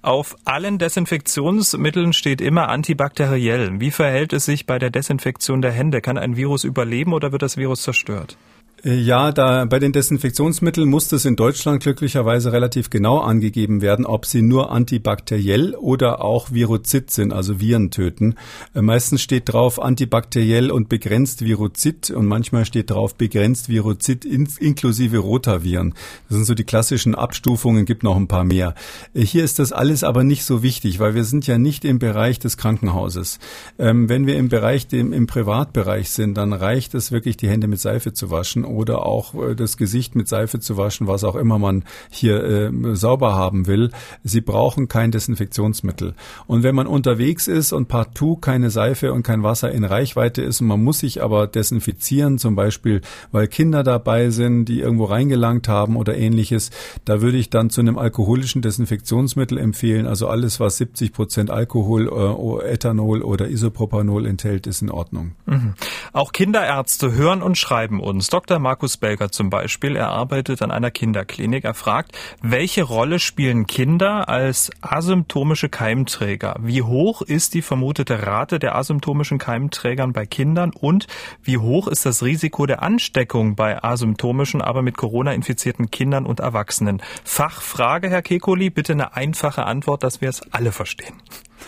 auf 0.01 0.35
allen 0.43 0.77
Desinfektionsmitteln 0.77 2.13
steht 2.13 2.41
immer 2.41 2.67
antibakteriell. 2.69 3.79
Wie 3.79 3.91
verhält 3.91 4.33
es 4.33 4.45
sich 4.45 4.65
bei 4.65 4.77
der 4.77 4.89
Desinfektion 4.89 5.61
der 5.61 5.71
Hände? 5.71 6.01
Kann 6.01 6.17
ein 6.17 6.35
Virus 6.35 6.63
überleben 6.63 7.13
oder 7.13 7.31
wird 7.31 7.41
das 7.41 7.57
Virus 7.57 7.83
zerstört? 7.83 8.37
Ja, 8.83 9.31
da 9.31 9.65
bei 9.65 9.79
den 9.79 9.93
Desinfektionsmitteln 9.93 10.87
muss 10.87 11.07
das 11.07 11.25
in 11.25 11.35
Deutschland 11.35 11.81
glücklicherweise 11.81 12.51
relativ 12.51 12.91
genau 12.91 13.17
angegeben 13.17 13.81
werden, 13.81 14.05
ob 14.05 14.27
sie 14.27 14.43
nur 14.43 14.69
antibakteriell 14.69 15.73
oder 15.73 16.23
auch 16.23 16.51
virozid 16.51 17.09
sind, 17.09 17.33
also 17.33 17.59
Viren 17.59 17.89
töten. 17.89 18.35
Äh, 18.75 18.83
meistens 18.83 19.23
steht 19.23 19.51
drauf 19.51 19.81
antibakteriell 19.81 20.69
und 20.69 20.87
begrenzt 20.87 21.43
virozid 21.43 22.11
und 22.11 22.27
manchmal 22.27 22.65
steht 22.65 22.91
drauf 22.91 23.15
begrenzt 23.15 23.69
virozid 23.69 24.23
in, 24.23 24.47
inklusive 24.59 25.17
Rotaviren. 25.17 25.95
Das 26.27 26.35
sind 26.35 26.45
so 26.45 26.53
die 26.53 26.63
klassischen 26.63 27.15
Abstufungen, 27.15 27.85
gibt 27.85 28.03
noch 28.03 28.17
ein 28.17 28.27
paar 28.27 28.43
mehr. 28.43 28.75
Äh, 29.15 29.21
hier 29.21 29.43
ist 29.43 29.57
das 29.57 29.71
alles 29.71 30.03
aber 30.03 30.23
nicht 30.23 30.43
so 30.43 30.61
wichtig, 30.61 30.99
weil 30.99 31.15
wir 31.15 31.23
sind 31.23 31.47
ja 31.47 31.57
nicht 31.57 31.85
im 31.85 31.97
Bereich 31.97 32.37
des 32.37 32.57
Krankenhauses. 32.57 33.39
Ähm, 33.79 34.09
wenn 34.09 34.27
wir 34.27 34.37
im 34.37 34.49
Bereich, 34.49 34.87
dem, 34.87 35.11
im 35.11 35.25
Privatbereich 35.25 36.11
sind, 36.11 36.35
dann 36.35 36.53
reicht 36.53 36.93
es 36.93 37.11
wirklich, 37.11 37.35
die 37.35 37.49
Hände 37.49 37.67
mit 37.67 37.79
Seife 37.79 38.13
zu 38.13 38.29
waschen 38.29 38.63
oder 38.75 39.05
auch 39.05 39.33
äh, 39.33 39.55
das 39.55 39.77
Gesicht 39.77 40.15
mit 40.15 40.27
Seife 40.27 40.59
zu 40.59 40.77
waschen, 40.77 41.07
was 41.07 41.23
auch 41.23 41.35
immer 41.35 41.59
man 41.59 41.83
hier 42.09 42.43
äh, 42.43 42.95
sauber 42.95 43.35
haben 43.35 43.67
will. 43.67 43.91
Sie 44.23 44.41
brauchen 44.41 44.87
kein 44.87 45.11
Desinfektionsmittel. 45.11 46.15
Und 46.47 46.63
wenn 46.63 46.75
man 46.75 46.87
unterwegs 46.87 47.47
ist 47.47 47.73
und 47.73 47.87
partout 47.87 48.37
keine 48.37 48.69
Seife 48.69 49.13
und 49.13 49.23
kein 49.23 49.43
Wasser 49.43 49.71
in 49.71 49.83
Reichweite 49.83 50.41
ist 50.41 50.61
und 50.61 50.67
man 50.67 50.83
muss 50.83 50.99
sich 50.99 51.23
aber 51.23 51.47
desinfizieren, 51.47 52.37
zum 52.37 52.55
Beispiel, 52.55 53.01
weil 53.31 53.47
Kinder 53.47 53.83
dabei 53.83 54.29
sind, 54.29 54.65
die 54.65 54.79
irgendwo 54.79 55.05
reingelangt 55.05 55.67
haben 55.67 55.95
oder 55.95 56.15
ähnliches, 56.17 56.71
da 57.05 57.21
würde 57.21 57.37
ich 57.37 57.49
dann 57.49 57.69
zu 57.69 57.81
einem 57.81 57.97
alkoholischen 57.97 58.61
Desinfektionsmittel 58.61 59.57
empfehlen. 59.57 60.07
Also 60.07 60.27
alles, 60.27 60.59
was 60.59 60.77
70 60.77 61.13
Prozent 61.13 61.49
Alkohol, 61.49 62.07
äh, 62.07 62.71
Ethanol 62.71 63.21
oder 63.21 63.49
Isopropanol 63.49 64.25
enthält, 64.25 64.67
ist 64.67 64.81
in 64.81 64.91
Ordnung. 64.91 65.33
Mhm. 65.45 65.73
Auch 66.13 66.31
Kinderärzte 66.31 67.13
hören 67.13 67.41
und 67.41 67.57
schreiben 67.57 67.99
uns. 67.99 68.27
Dr. 68.27 68.54
Markus 68.59 68.97
Belger 68.97 69.31
zum 69.31 69.49
Beispiel. 69.49 69.95
Er 69.95 70.09
arbeitet 70.09 70.61
an 70.61 70.71
einer 70.71 70.91
Kinderklinik. 70.91 71.63
Er 71.63 71.73
fragt, 71.73 72.17
welche 72.41 72.83
Rolle 72.83 73.19
spielen 73.19 73.67
Kinder 73.67 74.29
als 74.29 74.71
asymptomische 74.81 75.69
Keimträger? 75.69 76.55
Wie 76.59 76.81
hoch 76.81 77.21
ist 77.21 77.53
die 77.53 77.61
vermutete 77.61 78.25
Rate 78.25 78.59
der 78.59 78.75
asymptomischen 78.75 79.37
Keimträgern 79.37 80.13
bei 80.13 80.25
Kindern 80.25 80.71
und 80.71 81.07
wie 81.43 81.57
hoch 81.57 81.87
ist 81.87 82.05
das 82.05 82.23
Risiko 82.23 82.65
der 82.65 82.81
Ansteckung 82.81 83.55
bei 83.55 83.83
asymptomischen, 83.83 84.61
aber 84.61 84.81
mit 84.81 84.97
Corona 84.97 85.33
infizierten 85.33 85.91
Kindern 85.91 86.25
und 86.25 86.39
Erwachsenen? 86.39 87.01
Fachfrage, 87.23 88.09
Herr 88.09 88.21
Kekoli, 88.21 88.69
bitte 88.69 88.93
eine 88.93 89.15
einfache 89.15 89.65
Antwort, 89.65 90.03
dass 90.03 90.21
wir 90.21 90.29
es 90.29 90.41
alle 90.51 90.71
verstehen. 90.71 91.15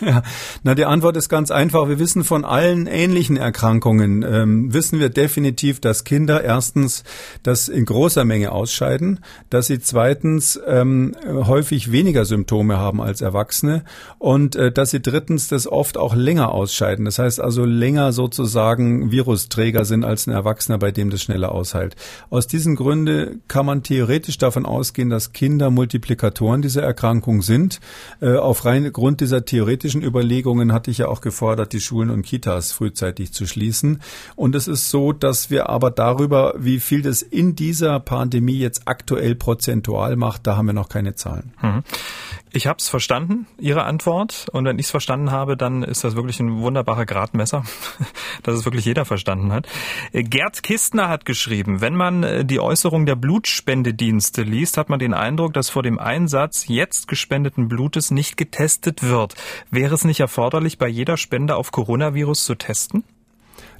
Ja, 0.00 0.22
na 0.62 0.74
die 0.74 0.84
Antwort 0.84 1.16
ist 1.16 1.28
ganz 1.28 1.50
einfach. 1.50 1.88
Wir 1.88 1.98
wissen 1.98 2.22
von 2.22 2.44
allen 2.44 2.86
ähnlichen 2.86 3.36
Erkrankungen, 3.36 4.22
ähm, 4.22 4.72
wissen 4.72 5.00
wir 5.00 5.08
definitiv, 5.08 5.80
dass 5.80 6.04
Kinder 6.04 6.44
erstens 6.44 7.02
das 7.42 7.68
in 7.68 7.84
großer 7.84 8.24
Menge 8.24 8.52
ausscheiden, 8.52 9.20
dass 9.50 9.66
sie 9.66 9.80
zweitens 9.80 10.60
ähm, 10.66 11.16
häufig 11.26 11.90
weniger 11.90 12.24
Symptome 12.24 12.78
haben 12.78 13.00
als 13.00 13.20
Erwachsene 13.20 13.84
und 14.18 14.54
äh, 14.54 14.70
dass 14.70 14.90
sie 14.90 15.00
drittens 15.00 15.48
das 15.48 15.66
oft 15.66 15.98
auch 15.98 16.14
länger 16.14 16.52
ausscheiden. 16.52 17.04
Das 17.04 17.18
heißt 17.18 17.40
also 17.40 17.64
länger 17.64 18.12
sozusagen 18.12 19.10
Virusträger 19.10 19.84
sind 19.84 20.04
als 20.04 20.26
ein 20.26 20.32
Erwachsener, 20.32 20.78
bei 20.78 20.92
dem 20.92 21.10
das 21.10 21.22
schneller 21.22 21.52
aushält. 21.52 21.96
Aus 22.30 22.46
diesen 22.46 22.76
Gründen 22.76 23.42
kann 23.48 23.66
man 23.66 23.82
theoretisch 23.82 24.38
davon 24.38 24.64
ausgehen, 24.64 25.10
dass 25.10 25.32
Kinder 25.32 25.70
Multiplikatoren 25.70 26.62
dieser 26.62 26.82
Erkrankung 26.82 27.42
sind. 27.42 27.80
Äh, 28.20 28.36
auf 28.36 28.64
rein 28.64 28.92
Grund 28.92 29.20
dieser 29.20 29.44
Theorie 29.44 29.77
politischen 29.78 30.02
Überlegungen 30.02 30.72
hatte 30.72 30.90
ich 30.90 30.98
ja 30.98 31.06
auch 31.06 31.20
gefordert, 31.20 31.72
die 31.72 31.80
Schulen 31.80 32.10
und 32.10 32.22
Kitas 32.22 32.72
frühzeitig 32.72 33.32
zu 33.32 33.46
schließen. 33.46 34.00
Und 34.34 34.56
es 34.56 34.66
ist 34.66 34.90
so, 34.90 35.12
dass 35.12 35.50
wir 35.50 35.68
aber 35.68 35.92
darüber, 35.92 36.54
wie 36.58 36.80
viel 36.80 37.00
das 37.00 37.22
in 37.22 37.54
dieser 37.54 38.00
Pandemie 38.00 38.58
jetzt 38.58 38.88
aktuell 38.88 39.36
prozentual 39.36 40.16
macht, 40.16 40.48
da 40.48 40.56
haben 40.56 40.66
wir 40.66 40.72
noch 40.72 40.88
keine 40.88 41.14
Zahlen. 41.14 41.52
Mhm. 41.62 41.84
Ich 42.52 42.66
habe 42.66 42.78
es 42.78 42.88
verstanden, 42.88 43.46
Ihre 43.58 43.84
Antwort. 43.84 44.46
Und 44.52 44.64
wenn 44.64 44.78
ich 44.78 44.86
es 44.86 44.90
verstanden 44.90 45.30
habe, 45.30 45.56
dann 45.56 45.82
ist 45.82 46.02
das 46.02 46.16
wirklich 46.16 46.40
ein 46.40 46.60
wunderbarer 46.60 47.04
Gradmesser, 47.04 47.64
dass 48.42 48.54
es 48.54 48.64
wirklich 48.64 48.84
jeder 48.84 49.04
verstanden 49.04 49.52
hat. 49.52 49.68
Gerd 50.12 50.62
Kistner 50.62 51.08
hat 51.08 51.24
geschrieben, 51.24 51.80
wenn 51.80 51.94
man 51.94 52.22
äh, 52.22 52.44
die 52.44 52.60
Äußerung 52.60 53.06
der 53.06 53.16
Blutspendedienste 53.16 54.42
liest, 54.42 54.76
hat 54.78 54.88
man 54.88 54.98
den 54.98 55.14
Eindruck, 55.14 55.52
dass 55.52 55.68
vor 55.68 55.82
dem 55.82 55.98
Einsatz 55.98 56.66
jetzt 56.68 57.06
gespendeten 57.06 57.68
Blutes 57.68 58.10
nicht 58.10 58.36
getestet 58.36 59.02
wird. 59.02 59.34
Wäre 59.70 59.94
es 59.94 60.04
nicht 60.04 60.20
erforderlich, 60.20 60.78
bei 60.78 60.88
jeder 60.88 61.16
Spende 61.16 61.56
auf 61.56 61.72
Coronavirus 61.72 62.44
zu 62.44 62.54
testen? 62.54 63.04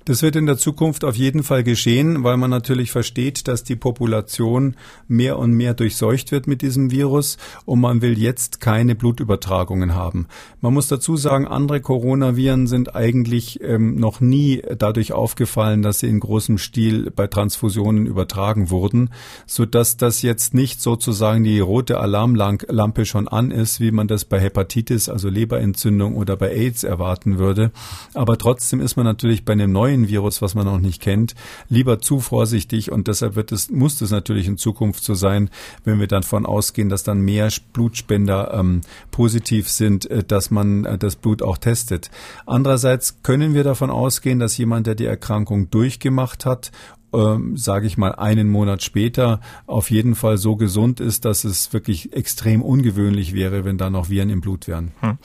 Das 0.08 0.22
wird 0.22 0.36
in 0.36 0.46
der 0.46 0.56
Zukunft 0.56 1.04
auf 1.04 1.16
jeden 1.16 1.42
Fall 1.42 1.62
geschehen, 1.62 2.24
weil 2.24 2.38
man 2.38 2.48
natürlich 2.48 2.90
versteht, 2.90 3.46
dass 3.46 3.62
die 3.62 3.76
Population 3.76 4.74
mehr 5.06 5.38
und 5.38 5.52
mehr 5.52 5.74
durchseucht 5.74 6.32
wird 6.32 6.46
mit 6.46 6.62
diesem 6.62 6.90
Virus 6.90 7.36
und 7.66 7.80
man 7.80 8.00
will 8.00 8.18
jetzt 8.18 8.58
keine 8.58 8.94
Blutübertragungen 8.94 9.94
haben. 9.94 10.26
Man 10.62 10.72
muss 10.72 10.88
dazu 10.88 11.18
sagen, 11.18 11.46
andere 11.46 11.82
Coronaviren 11.82 12.66
sind 12.66 12.96
eigentlich 12.96 13.60
ähm, 13.62 13.96
noch 13.96 14.22
nie 14.22 14.62
dadurch 14.78 15.12
aufgefallen, 15.12 15.82
dass 15.82 15.98
sie 15.98 16.08
in 16.08 16.20
großem 16.20 16.56
Stil 16.56 17.10
bei 17.10 17.26
Transfusionen 17.26 18.06
übertragen 18.06 18.70
wurden, 18.70 19.10
so 19.44 19.66
dass 19.66 19.98
das 19.98 20.22
jetzt 20.22 20.54
nicht 20.54 20.80
sozusagen 20.80 21.44
die 21.44 21.60
rote 21.60 22.00
Alarmlampe 22.00 23.04
schon 23.04 23.28
an 23.28 23.50
ist, 23.50 23.78
wie 23.78 23.90
man 23.90 24.08
das 24.08 24.24
bei 24.24 24.40
Hepatitis, 24.40 25.10
also 25.10 25.28
Leberentzündung 25.28 26.16
oder 26.16 26.38
bei 26.38 26.48
AIDS 26.48 26.82
erwarten 26.82 27.38
würde. 27.38 27.72
Aber 28.14 28.38
trotzdem 28.38 28.80
ist 28.80 28.96
man 28.96 29.04
natürlich 29.04 29.44
bei 29.44 29.52
einem 29.52 29.70
neuen 29.70 29.97
neuen 29.98 30.08
Virus, 30.08 30.42
was 30.42 30.54
man 30.54 30.66
noch 30.66 30.80
nicht 30.80 31.02
kennt, 31.02 31.34
lieber 31.68 32.00
zu 32.00 32.20
vorsichtig 32.20 32.92
und 32.92 33.08
deshalb 33.08 33.36
wird 33.36 33.52
es, 33.52 33.70
muss 33.70 34.00
es 34.00 34.10
natürlich 34.10 34.46
in 34.46 34.56
Zukunft 34.56 35.02
so 35.02 35.14
sein, 35.14 35.50
wenn 35.84 36.00
wir 36.00 36.06
davon 36.06 36.46
ausgehen, 36.46 36.88
dass 36.88 37.02
dann 37.02 37.20
mehr 37.20 37.48
Blutspender 37.72 38.52
ähm, 38.54 38.82
positiv 39.10 39.68
sind, 39.68 40.10
äh, 40.10 40.22
dass 40.22 40.50
man 40.50 40.84
äh, 40.84 40.98
das 40.98 41.16
Blut 41.16 41.42
auch 41.42 41.58
testet. 41.58 42.10
Andererseits 42.46 43.22
können 43.22 43.54
wir 43.54 43.64
davon 43.64 43.90
ausgehen, 43.90 44.38
dass 44.38 44.56
jemand, 44.56 44.86
der 44.86 44.94
die 44.94 45.06
Erkrankung 45.06 45.70
durchgemacht 45.70 46.44
hat 46.44 46.70
ähm, 47.12 47.56
sage 47.56 47.86
ich 47.86 47.96
mal, 47.96 48.14
einen 48.14 48.48
Monat 48.48 48.82
später 48.82 49.40
auf 49.66 49.90
jeden 49.90 50.14
Fall 50.14 50.38
so 50.38 50.56
gesund 50.56 51.00
ist, 51.00 51.24
dass 51.24 51.44
es 51.44 51.72
wirklich 51.72 52.12
extrem 52.12 52.62
ungewöhnlich 52.62 53.34
wäre, 53.34 53.64
wenn 53.64 53.78
da 53.78 53.90
noch 53.90 54.10
Viren 54.10 54.30
im 54.30 54.40
Blut 54.40 54.68
wären. 54.68 54.92
Hm. 55.00 55.18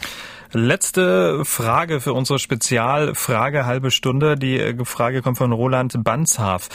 Letzte 0.52 1.46
Frage 1.46 2.00
für 2.00 2.14
unsere 2.14 2.38
Spezialfrage 2.38 3.66
halbe 3.66 3.90
Stunde. 3.90 4.38
Die 4.38 4.60
äh, 4.60 4.86
Frage 4.86 5.22
kommt 5.22 5.38
von 5.38 5.52
Roland 5.52 6.04
Banzhaf 6.04 6.70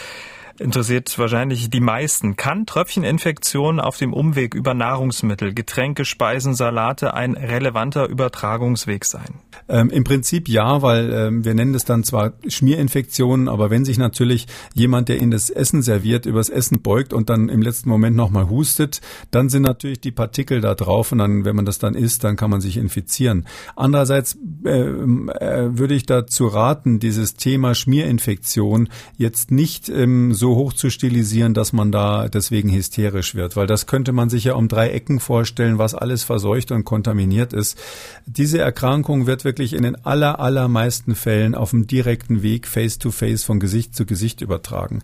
interessiert 0.58 1.18
wahrscheinlich 1.18 1.70
die 1.70 1.80
meisten. 1.80 2.36
Kann 2.36 2.66
Tröpfcheninfektion 2.66 3.80
auf 3.80 3.96
dem 3.96 4.12
Umweg 4.12 4.54
über 4.54 4.74
Nahrungsmittel, 4.74 5.54
Getränke, 5.54 6.04
Speisen, 6.04 6.54
Salate 6.54 7.14
ein 7.14 7.34
relevanter 7.36 8.08
Übertragungsweg 8.08 9.04
sein? 9.04 9.40
Ähm, 9.68 9.90
Im 9.90 10.04
Prinzip 10.04 10.48
ja, 10.48 10.82
weil 10.82 11.12
ähm, 11.12 11.44
wir 11.44 11.54
nennen 11.54 11.72
das 11.72 11.84
dann 11.84 12.04
zwar 12.04 12.32
Schmierinfektionen, 12.46 13.48
aber 13.48 13.70
wenn 13.70 13.84
sich 13.84 13.98
natürlich 13.98 14.46
jemand, 14.74 15.08
der 15.08 15.20
Ihnen 15.20 15.30
das 15.30 15.50
Essen 15.50 15.82
serviert, 15.82 16.26
übers 16.26 16.48
Essen 16.48 16.80
beugt 16.82 17.12
und 17.12 17.28
dann 17.28 17.48
im 17.48 17.62
letzten 17.62 17.88
Moment 17.88 18.16
nochmal 18.16 18.48
hustet, 18.48 19.00
dann 19.30 19.48
sind 19.48 19.62
natürlich 19.62 20.00
die 20.00 20.12
Partikel 20.12 20.60
da 20.60 20.74
drauf 20.74 21.12
und 21.12 21.18
dann, 21.18 21.44
wenn 21.44 21.56
man 21.56 21.64
das 21.64 21.78
dann 21.78 21.94
isst, 21.94 22.24
dann 22.24 22.36
kann 22.36 22.50
man 22.50 22.60
sich 22.60 22.76
infizieren. 22.76 23.46
Andererseits 23.76 24.38
äh, 24.64 24.70
äh, 24.70 25.78
würde 25.78 25.94
ich 25.94 26.06
dazu 26.06 26.46
raten, 26.46 26.98
dieses 26.98 27.34
Thema 27.34 27.74
Schmierinfektion 27.74 28.88
jetzt 29.16 29.50
nicht 29.50 29.88
ähm, 29.88 30.32
so 30.32 30.47
hoch 30.54 30.72
zu 30.72 30.90
stilisieren, 30.90 31.54
dass 31.54 31.72
man 31.72 31.92
da 31.92 32.28
deswegen 32.28 32.72
hysterisch 32.72 33.34
wird, 33.34 33.56
weil 33.56 33.66
das 33.66 33.86
könnte 33.86 34.12
man 34.12 34.30
sich 34.30 34.44
ja 34.44 34.54
um 34.54 34.68
drei 34.68 34.90
Ecken 34.90 35.20
vorstellen, 35.20 35.78
was 35.78 35.94
alles 35.94 36.24
verseucht 36.24 36.70
und 36.72 36.84
kontaminiert 36.84 37.52
ist. 37.52 37.78
Diese 38.26 38.58
Erkrankung 38.58 39.26
wird 39.26 39.44
wirklich 39.44 39.72
in 39.72 39.82
den 39.82 39.96
aller, 40.04 40.40
allermeisten 40.40 41.14
Fällen 41.14 41.54
auf 41.54 41.70
dem 41.70 41.86
direkten 41.86 42.42
Weg 42.42 42.66
face 42.66 42.98
to 42.98 43.10
face 43.10 43.44
von 43.44 43.60
Gesicht 43.60 43.94
zu 43.94 44.06
Gesicht 44.06 44.40
übertragen. 44.40 45.02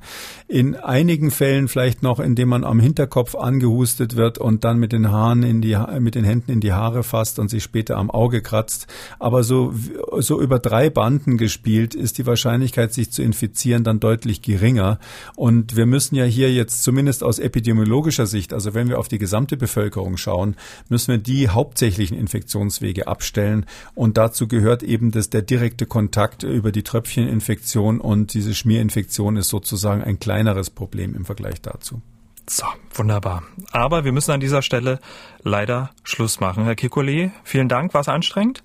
In 0.49 0.77
einigen 0.77 1.31
Fällen 1.31 1.69
vielleicht 1.69 2.03
noch, 2.03 2.21
indem 2.21 2.49
man 2.49 2.65
am 2.65 2.81
Hinterkopf 2.81 3.35
angehustet 3.35 4.17
wird 4.17 4.39
und 4.39 4.65
dann 4.65 4.79
mit 4.79 4.93
den 4.93 5.11
Haaren 5.11 5.43
in 5.43 5.61
die, 5.61 5.79
mit 6.01 6.15
den 6.15 6.25
Händen 6.25 6.53
in 6.53 6.61
die 6.61 6.73
Haare 6.73 7.03
fasst 7.03 7.39
und 7.39 7.49
sich 7.49 7.63
später 7.63 7.97
am 7.97 8.11
Auge 8.11 8.43
kratzt. 8.43 8.87
Aber 9.19 9.45
so, 9.45 9.73
so 10.19 10.41
über 10.41 10.59
drei 10.59 10.91
Banden 10.91 11.37
gespielt 11.37 11.95
ist 11.95 12.19
die 12.19 12.27
Wahrscheinlichkeit, 12.27 12.93
sich 12.93 13.11
zu 13.11 13.23
infizieren, 13.23 13.85
dann 13.85 14.01
deutlich 14.01 14.43
geringer. 14.43 14.99
Und 15.37 15.77
wir 15.77 15.87
müssen 15.87 16.15
ja 16.15 16.25
hier 16.25 16.53
jetzt 16.53 16.85
zumindest 16.85 17.25
aus 17.25 17.39
epidemiologischer 17.39 18.27
Sicht, 18.27 18.53
also 18.53 18.75
wenn 18.75 18.89
wir 18.89 18.99
auf 18.99 19.09
die 19.09 19.19
gesamte 19.19 19.57
Bevölkerung 19.57 20.17
schauen, 20.17 20.57
müssen 20.89 21.09
wir 21.13 21.19
die 21.19 21.49
hauptsächlichen 21.49 22.17
Infektionswege 22.17 23.09
abstellen. 23.09 23.67
Und 23.95 24.17
dazu 24.17 24.47
gehört 24.47 24.83
eben 24.83 25.11
das, 25.11 25.31
der 25.31 25.43
direkte 25.43 25.87
Kontakt 25.87 26.45
über 26.45 26.71
die 26.71 26.85
Tröpfcheninfektion 26.85 28.01
und 28.01 28.35
diese 28.35 28.55
Schmierinfektion 28.55 29.37
ist 29.37 29.49
sozusagen 29.49 30.03
ein 30.03 30.21
kleineres 30.21 30.71
Problem 30.71 31.15
im 31.15 31.25
Vergleich 31.25 31.61
dazu. 31.61 32.01
So, 32.49 32.67
wunderbar. 32.93 33.43
Aber 33.73 34.05
wir 34.05 34.13
müssen 34.13 34.33
an 34.33 34.41
dieser 34.41 34.63
Stelle 34.63 35.01
leider 35.43 35.91
Schluss 36.05 36.41
machen. 36.41 36.65
Herr 36.65 36.77
Kikole, 36.77 37.33
vielen 37.43 37.69
Dank. 37.69 37.95
War 37.95 38.03
es 38.03 38.09
anstrengend? 38.09 38.63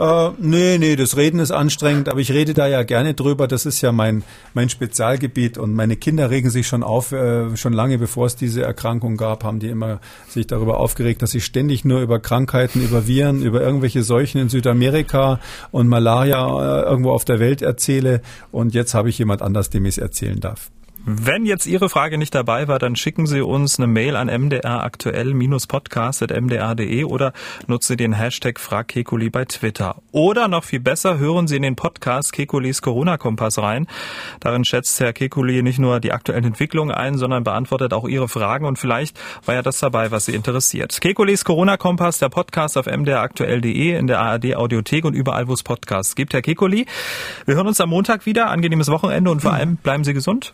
Äh, 0.00 0.30
nee, 0.38 0.78
nee, 0.78 0.96
das 0.96 1.18
Reden 1.18 1.40
ist 1.40 1.50
anstrengend, 1.50 2.08
aber 2.08 2.20
ich 2.20 2.32
rede 2.32 2.54
da 2.54 2.66
ja 2.66 2.84
gerne 2.84 3.12
drüber. 3.12 3.46
Das 3.46 3.66
ist 3.66 3.82
ja 3.82 3.92
mein, 3.92 4.24
mein 4.54 4.70
Spezialgebiet 4.70 5.58
und 5.58 5.74
meine 5.74 5.96
Kinder 5.96 6.30
regen 6.30 6.48
sich 6.48 6.66
schon 6.66 6.82
auf, 6.82 7.12
äh, 7.12 7.54
schon 7.58 7.74
lange 7.74 7.98
bevor 7.98 8.24
es 8.24 8.34
diese 8.34 8.62
Erkrankung 8.62 9.18
gab, 9.18 9.44
haben 9.44 9.58
die 9.58 9.68
immer 9.68 10.00
sich 10.26 10.46
darüber 10.46 10.80
aufgeregt, 10.80 11.20
dass 11.20 11.34
ich 11.34 11.44
ständig 11.44 11.84
nur 11.84 12.00
über 12.00 12.18
Krankheiten, 12.18 12.80
über 12.80 13.06
Viren, 13.06 13.42
über 13.42 13.60
irgendwelche 13.60 14.02
Seuchen 14.02 14.40
in 14.40 14.48
Südamerika 14.48 15.38
und 15.70 15.86
Malaria 15.86 16.46
äh, 16.46 16.82
irgendwo 16.88 17.10
auf 17.10 17.26
der 17.26 17.38
Welt 17.38 17.60
erzähle. 17.60 18.22
Und 18.50 18.72
jetzt 18.72 18.94
habe 18.94 19.10
ich 19.10 19.18
jemand 19.18 19.42
anders, 19.42 19.68
dem 19.68 19.84
ich 19.84 19.96
es 19.96 19.98
erzählen 19.98 20.40
darf. 20.40 20.70
Wenn 21.06 21.46
jetzt 21.46 21.66
Ihre 21.66 21.88
Frage 21.88 22.18
nicht 22.18 22.34
dabei 22.34 22.68
war, 22.68 22.78
dann 22.78 22.94
schicken 22.94 23.26
Sie 23.26 23.40
uns 23.40 23.78
eine 23.78 23.86
Mail 23.86 24.16
an 24.16 24.28
mdraktuell-podcast.mdr.de 24.28 27.04
oder 27.04 27.32
nutzen 27.66 27.92
Sie 27.92 27.96
den 27.96 28.12
Hashtag 28.12 28.60
Frag 28.60 28.88
Kekuli 28.88 29.30
bei 29.30 29.46
Twitter. 29.46 29.96
Oder 30.12 30.46
noch 30.46 30.64
viel 30.64 30.80
besser, 30.80 31.16
hören 31.18 31.48
Sie 31.48 31.56
in 31.56 31.62
den 31.62 31.74
Podcast 31.74 32.34
Kekulis 32.34 32.82
Corona-Kompass 32.82 33.56
rein. 33.58 33.86
Darin 34.40 34.66
schätzt 34.66 35.00
Herr 35.00 35.14
Kekuli 35.14 35.62
nicht 35.62 35.78
nur 35.78 36.00
die 36.00 36.12
aktuellen 36.12 36.44
Entwicklungen 36.44 36.94
ein, 36.94 37.16
sondern 37.16 37.44
beantwortet 37.44 37.94
auch 37.94 38.06
Ihre 38.06 38.28
Fragen 38.28 38.66
und 38.66 38.78
vielleicht 38.78 39.18
war 39.46 39.54
ja 39.54 39.62
das 39.62 39.78
dabei, 39.78 40.10
was 40.10 40.26
Sie 40.26 40.34
interessiert. 40.34 41.00
Kekulis 41.00 41.46
Corona-Kompass, 41.46 42.18
der 42.18 42.28
Podcast 42.28 42.76
auf 42.76 42.84
mdraktuell.de, 42.84 43.96
in 43.96 44.06
der 44.06 44.20
ARD 44.20 44.54
Audiothek 44.54 45.06
und 45.06 45.14
überall, 45.14 45.48
wo 45.48 45.54
es 45.54 45.62
Podcasts 45.62 46.14
gibt. 46.14 46.34
Herr 46.34 46.42
Kekuli, 46.42 46.84
wir 47.46 47.54
hören 47.54 47.68
uns 47.68 47.80
am 47.80 47.88
Montag 47.88 48.26
wieder. 48.26 48.50
Angenehmes 48.50 48.88
Wochenende 48.88 49.30
und 49.30 49.40
vor 49.40 49.54
allem 49.54 49.76
bleiben 49.76 50.04
Sie 50.04 50.12
gesund. 50.12 50.52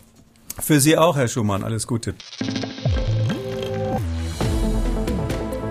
Für 0.59 0.79
Sie 0.79 0.97
auch, 0.97 1.15
Herr 1.15 1.27
Schumann. 1.27 1.63
Alles 1.63 1.87
Gute. 1.87 2.15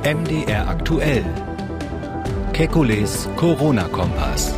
MDR 0.05 0.69
aktuell. 0.69 1.25
Kekules 2.53 3.29
Corona-Kompass. 3.37 4.55